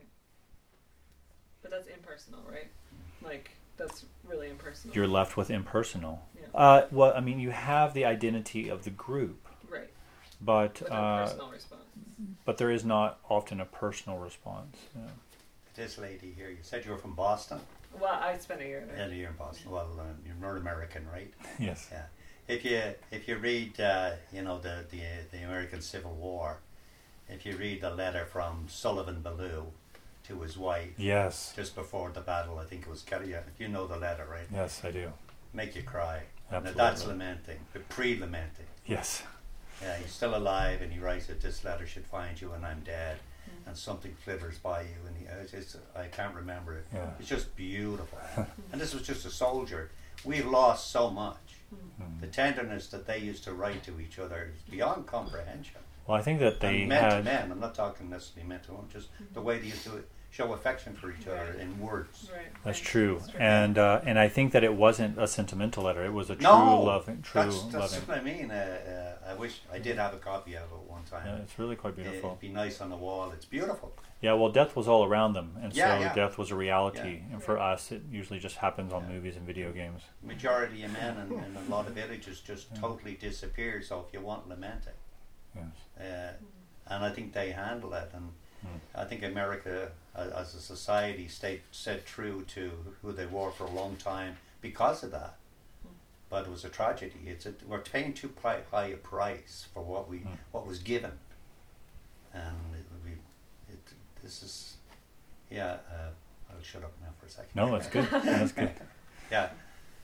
[1.64, 2.68] but that's impersonal right
[3.24, 6.28] like that's really impersonal You're left with impersonal.
[6.40, 9.47] yeah Uh, well, I mean, you have the identity of the group, right
[10.42, 11.30] but but no uh,
[12.46, 14.78] but there is not often a personal response.
[14.96, 15.02] Yeah.
[15.76, 17.60] This lady here, you said you were from Boston.
[18.00, 19.08] Well, I spent a year there.
[19.08, 19.72] Yeah, you're in Boston.
[19.72, 21.32] Well, uh, you're North American, right?
[21.60, 21.88] Yes.
[21.92, 22.04] Yeah.
[22.48, 22.82] If you
[23.12, 26.58] if you read, uh, you know, the, the the American Civil War,
[27.30, 29.66] if you read the letter from Sullivan Ballou
[30.28, 31.54] to his wife Yes.
[31.56, 33.34] just before the battle, I think it was Kelly.
[33.60, 34.48] You know the letter, right?
[34.54, 35.12] Yes, I do.
[35.54, 36.24] Make you cry.
[36.52, 36.78] Now Absolutely.
[36.82, 38.66] that's lamenting, but pre-lamenting.
[38.86, 39.24] Yes.
[39.82, 42.82] Yeah, he's still alive, and he writes that this letter should find you when I'm
[42.82, 43.70] dead, hmm.
[43.70, 46.86] and something flitters by you, and he, uh, it's, it's, I can't remember it.
[46.94, 47.10] Yeah.
[47.20, 48.20] It's just beautiful.
[48.72, 49.92] and this was just a soldier.
[50.26, 51.38] We've lost so much.
[52.02, 52.22] Mm.
[52.22, 55.82] The tenderness that they used to write to each other is beyond comprehension.
[56.08, 57.26] Well, I think that they and men to had.
[57.26, 57.52] men.
[57.52, 58.88] I'm not talking necessarily men to women.
[58.92, 59.26] Just hmm.
[59.34, 60.04] the way they used to
[60.38, 61.60] show affection for each other Right.
[61.60, 62.30] in words.
[62.32, 62.46] Right.
[62.64, 66.06] That's true, That's and uh, and I think that it wasn't a sentimental letter.
[66.06, 68.08] It was a true No, loving, true That's, that's loving.
[68.08, 68.52] what I mean.
[68.52, 71.26] Uh, uh, I wish I did have a copy of it one time.
[71.26, 72.30] Yeah, it's really quite beautiful.
[72.30, 73.32] It'd be nice on the wall.
[73.32, 73.92] It's beautiful.
[74.22, 76.14] Yeah, well, death was all around them, and Yeah, so yeah.
[76.14, 77.16] death was a reality.
[77.16, 77.34] Yeah.
[77.34, 79.14] And for us, it usually just happens on Yeah.
[79.16, 80.02] movies and video games.
[80.24, 82.80] Majority of men in, in a lot of villages just Yeah.
[82.82, 83.82] totally disappear.
[83.82, 84.94] So if you want lamenting,
[85.56, 85.66] Yes.
[86.00, 86.34] uh,
[86.94, 88.12] and I think they handle it.
[88.14, 88.32] And.
[88.96, 93.66] I think America, uh, as a society, stayed stayed true to who they were for
[93.66, 95.36] a long time because of that.
[96.30, 97.20] But it was a tragedy.
[97.28, 100.38] It's a, we're paying too pri- high a price for what we Mm.
[100.52, 101.12] what was given,
[102.34, 103.12] and it, we,
[103.74, 103.80] it,
[104.24, 104.78] this is,
[105.50, 105.78] yeah.
[105.90, 106.10] Uh,
[106.50, 107.52] I'll shut up now for a second.
[107.56, 108.06] No, that's good.
[108.24, 108.72] That's good.
[109.32, 109.50] Yeah,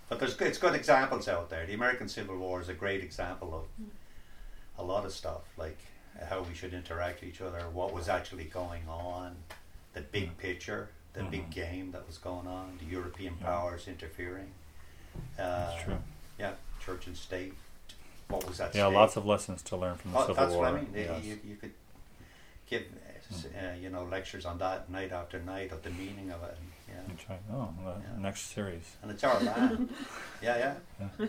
[0.10, 1.66] but there's good, it's good examples out there.
[1.66, 3.66] The American Civil War is a great example of
[4.78, 5.42] a lot of stuff.
[5.58, 5.78] Like
[6.30, 9.36] how we should interact with each other, what was actually going on,
[9.94, 11.52] the big picture, the big Mhm.
[11.52, 13.46] game that was going on, the European Yeah.
[13.48, 14.52] powers interfering.
[15.38, 15.98] Uh, That's true.
[16.40, 17.54] Yeah, church and state.
[18.28, 18.74] What was that?
[18.74, 20.64] Yeah, lots of lessons to learn from the Oh, Civil that's War.
[20.64, 20.90] what I mean.
[20.96, 21.24] yes.
[21.24, 21.74] You, you could
[22.68, 22.84] give,
[23.32, 26.58] uh, uh, you know, lectures on that night after night of the meaning of it.
[26.90, 28.18] Yeah, Oh, the Yeah.
[28.18, 28.96] next series.
[29.02, 29.94] and it's our land.
[30.42, 31.28] yeah, yeah.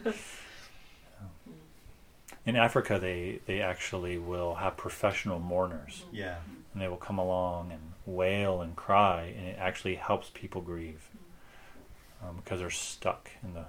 [2.47, 6.37] In Africa, they, they actually will have professional mourners, Yeah,
[6.75, 11.09] and they will come along and wail and cry, and it actually helps people grieve
[12.23, 13.65] um, because they're stuck in the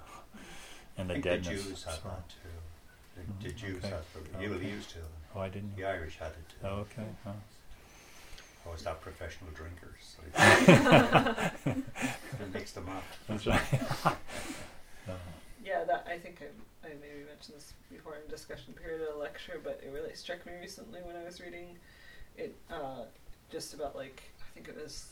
[0.98, 1.62] in I the think deadness.
[1.64, 2.36] the Jews had So- that too.
[3.42, 3.88] The, the Mhm, Jews okay.
[3.88, 4.42] had it.
[4.42, 4.68] You Okay.
[4.70, 4.98] used to.
[5.34, 5.74] Oh, I didn't.
[5.76, 6.56] The Irish had it too.
[6.66, 7.06] Oh, okay.
[7.26, 7.32] Oh.
[8.66, 10.16] Or was that professional drinkers?
[11.64, 13.02] Like, they mixed them up.
[13.26, 13.60] That's right.
[15.64, 16.46] Yeah, that I think I,
[16.86, 20.44] I maybe mentioned this before in discussion period of the lecture, but it really struck
[20.46, 21.76] me recently when I was reading
[22.36, 22.54] it.
[22.70, 23.04] Uh,
[23.50, 25.08] just about like I think it was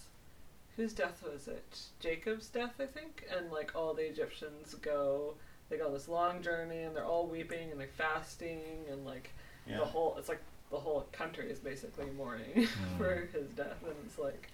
[0.76, 1.78] whose death was it?
[2.00, 5.34] Jacob's death, I think, and like all the Egyptians go.
[5.70, 8.60] They go on this long journey and they're all weeping and they're fasting
[8.90, 9.30] and like
[9.66, 9.78] Yeah.
[9.78, 12.66] the whole it's like the whole country is basically mourning
[12.98, 14.50] for his death and it's like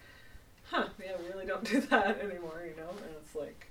[0.70, 3.66] huh yeah we really don't do that anymore you know and it's like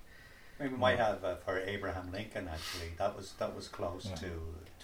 [0.60, 2.90] we might have uh, for Abraham Lincoln actually.
[2.98, 4.16] That was that was close Yeah.
[4.16, 4.32] to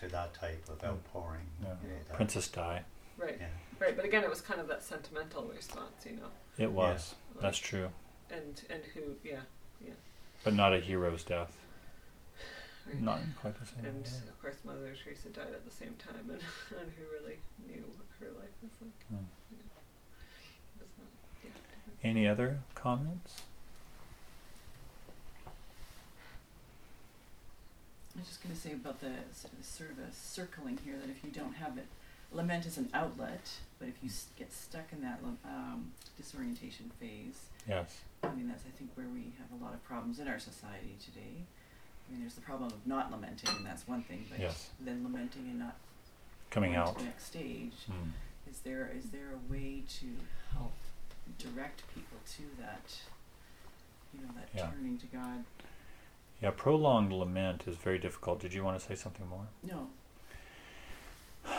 [0.01, 1.47] to that type of outpouring.
[1.61, 1.69] yeah.
[1.83, 2.81] Yeah, that- Princess Di.
[3.17, 3.47] right Yeah.
[3.79, 7.15] right but again it was kind of that sentimental response you know It was.
[7.35, 7.89] like, That's true.
[8.29, 9.41] and and who yeah
[9.85, 9.93] yeah.
[10.43, 11.53] But not a hero's death.
[12.85, 13.01] right.
[13.01, 13.85] Not quite the same.
[13.85, 14.29] and way.
[14.29, 16.41] of course Mother Teresa died at the same time and,
[16.79, 19.25] and who really knew what her life was like Mm.
[19.51, 21.07] it was not
[21.43, 22.09] yeah.
[22.09, 23.41] Any other comments?
[28.17, 31.29] Was just going to say about the sort of a circling here that if you
[31.31, 31.85] don't have it,
[32.31, 33.49] lament is an outlet,
[33.79, 38.01] but if you s- get stuck in that um, disorientation phase, Yes.
[38.23, 40.95] I mean, that's I think where we have a lot of problems in our society
[41.03, 41.41] today.
[42.07, 44.69] I mean, there's the problem of not lamenting, and that's one thing, but Yes.
[44.79, 45.75] then lamenting and not
[46.51, 46.93] Coming out.
[46.93, 47.73] to the next stage.
[47.89, 48.11] Mm.
[48.49, 50.05] Is there is there a way to
[50.53, 50.73] help
[51.39, 52.95] direct people to that,
[54.13, 54.69] you know, that Yeah.
[54.69, 55.43] turning to God?
[56.41, 58.39] Yeah, prolonged lament is very difficult.
[58.39, 59.47] Did you want to say something more?
[59.63, 59.87] No,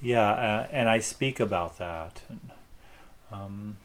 [0.00, 2.22] Yeah, uh, and I speak about that.
[2.28, 2.50] And,
[3.32, 3.76] um,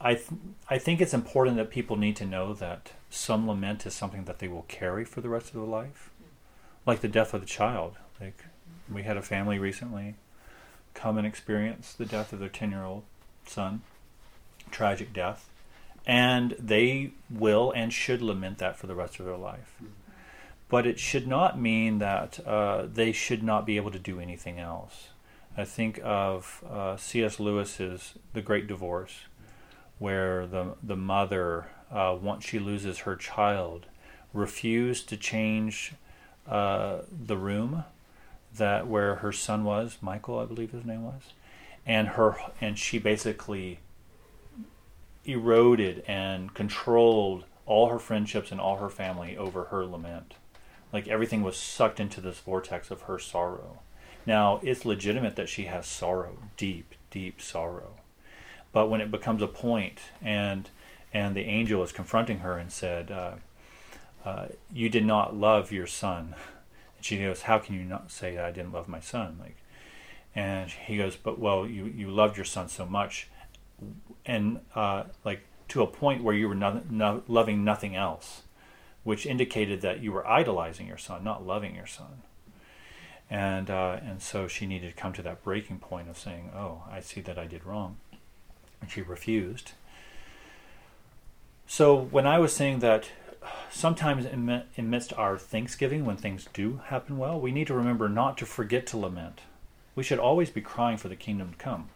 [0.00, 0.30] I th-
[0.68, 4.38] I think it's important that people need to know that some lament is something that
[4.38, 6.10] they will carry for the rest of their life,
[6.86, 7.96] like the death of a child.
[8.20, 8.44] Like
[8.90, 10.14] we had a family recently
[10.94, 13.04] come and experience the death of their ten year old
[13.46, 13.82] son,
[14.70, 15.48] tragic death,
[16.06, 19.80] and they will and should lament that for the rest of their life
[20.70, 24.58] but it should not mean that uh, they should not be able to do anything
[24.58, 25.08] else.
[25.56, 27.40] I think of uh, C.S.
[27.40, 29.24] Lewis's *The Great Divorce*,
[29.98, 33.86] where the the mother, uh, once she loses her child,
[34.32, 35.92] refused to change
[36.48, 37.84] uh, the room
[38.56, 41.32] that where her son was, Michael, I believe his name was,
[41.84, 43.80] and her and she basically
[45.24, 50.34] eroded and controlled all her friendships and all her family over her lament
[50.92, 53.78] like everything was sucked into this vortex of her sorrow.
[54.26, 57.94] Now, it's legitimate that she has sorrow, deep, deep sorrow.
[58.72, 60.68] But when it becomes a point and
[61.12, 63.32] and the angel is confronting her and said, uh,
[64.24, 66.36] uh, "You did not love your son,"
[66.96, 69.56] and she goes, "How can you not say I didn't love my son?" Like,
[70.36, 73.28] and he goes, "But well, you you loved your son so much,
[74.26, 78.42] and uh, like to a point where you were no, no, loving nothing else."
[79.02, 82.22] which indicated that you were idolizing your son, not loving your son.
[83.28, 86.82] And uh, and so she needed to come to that breaking point of saying, "Oh,
[86.90, 87.98] I see that I did wrong,"
[88.80, 89.72] and she refused.
[91.66, 93.10] So when I was saying that
[93.70, 94.26] sometimes
[94.76, 98.84] amidst our Thanksgiving, when things do happen well, we need to remember not to forget
[98.88, 99.42] to lament.
[99.94, 101.88] We should always be crying for the kingdom to come.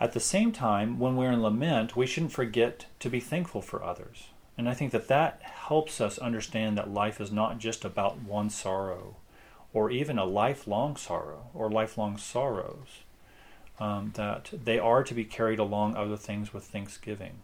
[0.00, 3.82] At the same time, when we're in lament, we shouldn't forget to be thankful for
[3.82, 4.28] others.
[4.56, 8.50] And I think that that helps us understand that life is not just about one
[8.50, 9.16] sorrow
[9.72, 13.02] or even a lifelong sorrow or lifelong sorrows.
[13.80, 17.42] Um, that they are to be carried along other things with thanksgiving.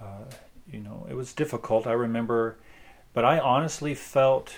[0.00, 0.24] Uh,
[0.70, 2.56] you know, it was difficult, I remember,
[3.12, 4.56] but I honestly felt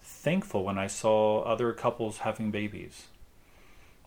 [0.00, 3.08] thankful when I saw other couples having babies.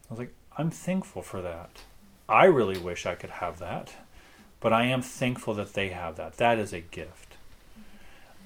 [0.09, 1.81] I was like, I'm thankful for that.
[2.31, 3.93] I really wish I could have that.
[4.59, 6.37] But I am thankful that they have that.
[6.37, 7.35] That is a gift.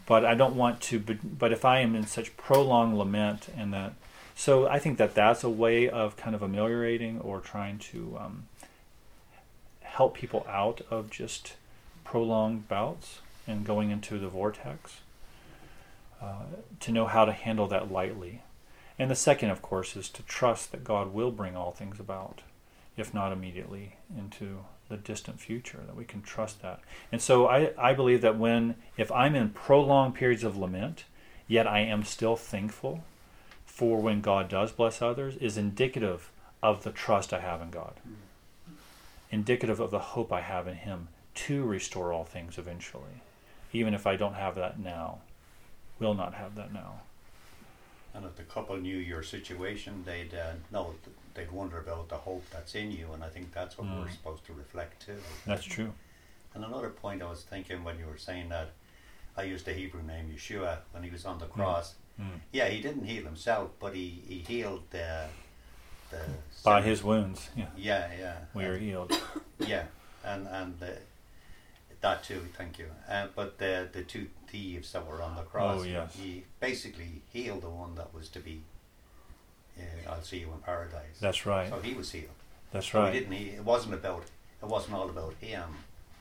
[0.05, 0.99] But I don't want to.
[0.99, 3.93] But if I am in such prolonged lament and that
[4.35, 8.43] So I think that that's a way of kind of ameliorating or trying to um,
[9.81, 11.53] help people out of just
[12.03, 14.99] prolonged bouts and going into the vortex.
[16.21, 16.43] Uh,
[16.79, 18.41] to know how to handle that lightly.
[18.97, 22.41] And the second, of course, is to trust that God will bring all things about,
[22.97, 26.79] if not immediately, into the distant future, that we can trust that.
[27.11, 31.05] And so I, I believe that when, if I'm in prolonged periods of lament,
[31.47, 33.03] yet I am still thankful
[33.65, 36.31] for when God does bless others, is indicative
[36.63, 37.95] of the trust I have in God,
[39.29, 43.21] indicative of the hope I have in Him to restore all things eventually,
[43.73, 45.19] even if I don't have that now
[45.99, 47.01] will not have that now.
[48.15, 50.95] And if the couple knew your situation, they'd uh, know,
[51.33, 54.03] they'd wonder about the hope that's in you, and I think that's what mm.
[54.03, 55.17] we're supposed to reflect too.
[55.45, 55.91] That's true.
[56.53, 58.69] And another point I was thinking when you were saying that,
[59.37, 61.91] I used the Hebrew name Yeshua when he was on the cross.
[61.91, 61.95] Mm.
[62.21, 62.39] Mm.
[62.53, 65.25] Yeah, he didn't heal himself, but he, he healed the
[66.09, 66.21] the
[66.63, 67.49] by his wounds.
[67.57, 68.35] Yeah, yeah, yeah.
[68.53, 69.11] We are healed.
[69.59, 69.83] Yeah,
[70.23, 70.97] and and the,
[72.01, 72.47] that too.
[72.57, 72.87] Thank you.
[73.09, 75.81] Uh, but the the two thieves that were on the cross.
[75.81, 76.15] Oh, yes.
[76.15, 78.61] He basically healed the one that was to be,
[79.77, 81.19] uh, I'll see you in paradise.
[81.19, 81.69] That's right.
[81.69, 82.29] So he was healed.
[82.71, 83.13] That's right.
[83.13, 83.33] he didn't.
[83.33, 84.23] He, it wasn't about.
[84.61, 85.69] It wasn't all about him.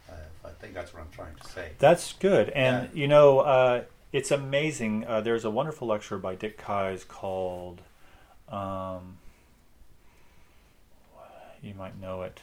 [0.09, 1.71] Uh, I think that's what I'm trying to say.
[1.79, 2.51] That's good.
[2.51, 3.01] And yeah.
[3.01, 3.83] you know, uh,
[4.13, 5.07] it's amazing.
[5.07, 7.81] Uh, there's a wonderful lecture by Dick Keyes called.
[8.49, 9.17] Um,
[11.63, 12.41] you might know it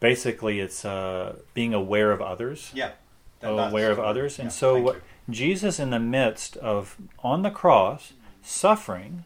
[0.00, 2.72] basically it's uh, being aware of others.
[2.74, 2.90] Yeah
[3.44, 4.38] aware of others.
[4.38, 8.12] And yeah, so, what, Jesus, in the midst of on the cross
[8.42, 9.24] suffering,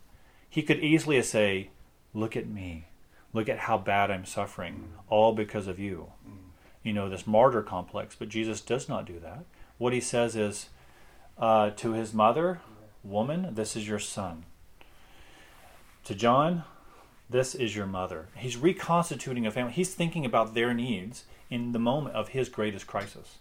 [0.48, 1.70] he could easily say,
[2.14, 2.86] "Look at me,
[3.32, 6.12] look at how bad I'm suffering, all because of you."
[6.82, 9.44] You know this martyr complex, but Jesus does not do that.
[9.78, 10.68] What he says is
[11.36, 12.60] uh, to his mother,
[13.02, 14.44] "Woman, this is your son."
[16.04, 16.64] To John,
[17.28, 18.28] this is your mother.
[18.36, 19.72] He's reconstituting a family.
[19.72, 23.36] He's thinking about their needs in the moment of his greatest crisis.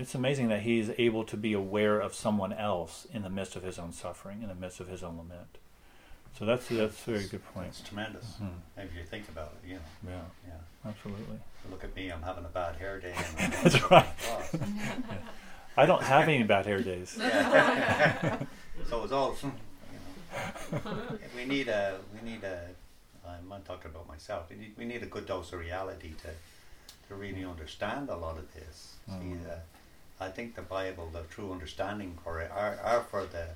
[0.00, 3.62] It's amazing that he's able to be aware of someone else in the midst of
[3.62, 5.58] his own suffering, in the midst of his own lament.
[6.38, 7.68] So that's that's a very good point.
[7.68, 8.24] It's tremendous.
[8.24, 8.80] Mm-hmm.
[8.80, 9.80] If you think about it, you know.
[10.08, 10.48] Yeah.
[10.48, 10.90] Yeah.
[10.90, 11.38] Absolutely.
[11.70, 12.10] Look at me.
[12.10, 13.14] I'm having a bad hair day.
[13.62, 14.06] that's right.
[14.54, 14.58] yeah.
[15.76, 17.16] I don't have any bad hair days.
[17.18, 18.38] Yeah.
[18.88, 19.36] so it's all.
[19.42, 19.52] You
[20.72, 21.98] know, we need a.
[22.14, 22.68] We need a.
[23.28, 24.48] I'm not talking about myself.
[24.48, 26.30] We need, we need a good dose of reality to
[27.08, 28.94] to really understand a lot of this.
[29.10, 29.20] Mm.
[29.20, 29.56] See, uh,
[30.20, 33.46] I think the Bible, the true understanding for it, are, are for the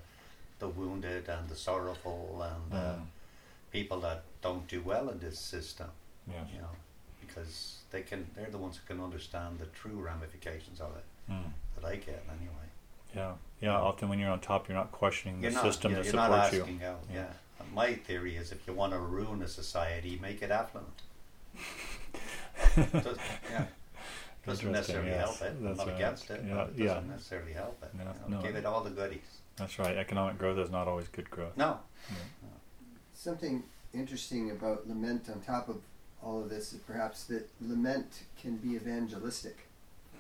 [0.61, 2.93] the wounded and the sorrowful and mm.
[2.93, 3.01] uh,
[3.73, 5.89] people that don't do well in this system.
[6.29, 6.47] Yes.
[6.55, 6.71] You know,
[7.21, 11.33] because they can, they're the ones who can understand the true ramifications of it.
[11.33, 11.51] Mm.
[11.75, 12.69] That I get anyway.
[13.15, 13.77] Yeah, yeah.
[13.77, 16.29] Often when you're on top, you're not questioning you're the not, system yeah, that supports
[16.29, 16.87] not asking you.
[16.87, 17.17] Out, yeah.
[17.17, 17.65] yeah.
[17.75, 21.03] My theory is, if you want to ruin a society, make it affluent.
[23.03, 23.21] Just,
[23.51, 23.65] yeah
[24.47, 25.21] doesn't necessarily yes.
[25.21, 25.63] help it.
[25.63, 25.97] That's I'm not right.
[25.97, 26.43] against it.
[26.47, 27.01] Yeah, it doesn't yeah.
[27.09, 27.95] necessarily help it.
[27.95, 28.43] No, you know, no.
[28.43, 29.41] Give it all the goodies.
[29.57, 29.97] That's right.
[29.97, 31.57] Economic growth is not always good growth.
[31.57, 31.79] No.
[32.11, 32.49] no.
[33.13, 33.63] Something
[33.93, 35.81] interesting about lament on top of
[36.23, 39.69] all of this is perhaps that lament can be evangelistic.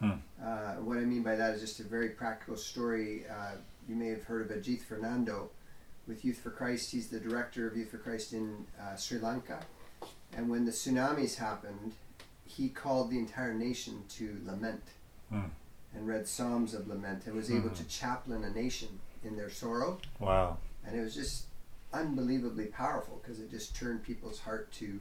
[0.00, 0.12] Hmm.
[0.42, 3.24] Uh, what I mean by that is just a very practical story.
[3.30, 3.56] Uh,
[3.88, 5.50] you may have heard of Ajith Fernando
[6.06, 6.92] with Youth for Christ.
[6.92, 9.60] He's the director of Youth for Christ in uh, Sri Lanka.
[10.36, 11.92] And when the tsunamis happened,
[12.46, 14.82] he called the entire nation to lament
[15.32, 15.48] mm.
[15.94, 17.76] and read psalms of lament and was able mm.
[17.76, 19.98] to chaplain a nation in their sorrow.
[20.20, 20.58] Wow.
[20.86, 21.46] And it was just
[21.92, 25.00] unbelievably powerful because it just turned people's heart to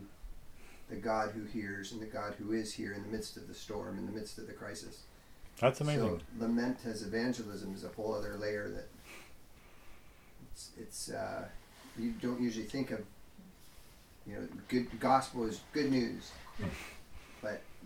[0.90, 3.54] the God who hears and the God who is here in the midst of the
[3.54, 5.04] storm, in the midst of the crisis.
[5.60, 6.02] That's amazing.
[6.02, 8.88] So lament as evangelism is a whole other layer that
[10.52, 11.46] it's, it's uh,
[11.98, 13.02] you don't usually think of.
[14.26, 16.32] You know, good gospel is good news.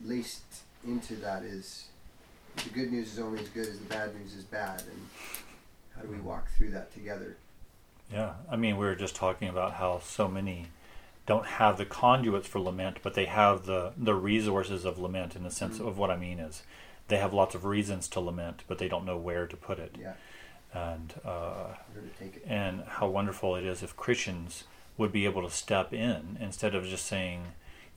[0.03, 0.43] Laced
[0.85, 1.87] into that is
[2.63, 5.07] the good news is only as good as the bad news is bad, and
[5.95, 7.37] how do we walk through that together?
[8.11, 10.67] Yeah, I mean, we were just talking about how so many
[11.25, 15.35] don't have the conduits for lament, but they have the the resources of lament.
[15.35, 15.87] In the sense mm-hmm.
[15.87, 16.63] of what I mean is,
[17.09, 19.95] they have lots of reasons to lament, but they don't know where to put it.
[19.99, 20.13] Yeah.
[20.73, 21.75] And uh,
[22.45, 24.63] and how wonderful it is if Christians
[24.97, 27.43] would be able to step in instead of just saying,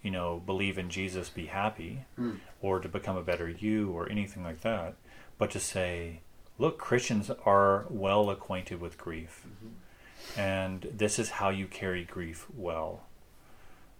[0.02, 2.38] you know, believe in Jesus, be happy, mm.
[2.60, 4.94] or to become a better you, or anything like that,
[5.38, 6.20] but to say,
[6.58, 10.40] look, Christians are well acquainted with grief, mm-hmm.
[10.40, 13.02] and this is how you carry grief well.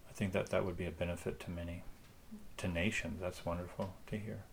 [0.09, 1.83] I think that that would be a benefit to many,
[2.59, 3.21] to nations.
[3.21, 4.45] That's wonderful to hear.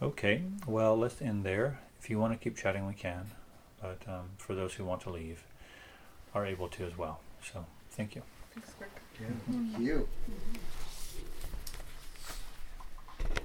[0.00, 1.80] Okay, well, let's end there.
[2.00, 3.32] If you want to keep chatting, we can.
[3.82, 5.42] But um, for those who want to leave,
[6.34, 7.20] are able to as well.
[7.42, 8.22] So thank you.
[8.54, 8.90] Thanks, Rick.
[9.20, 9.26] Yeah.
[9.50, 10.08] Thank you.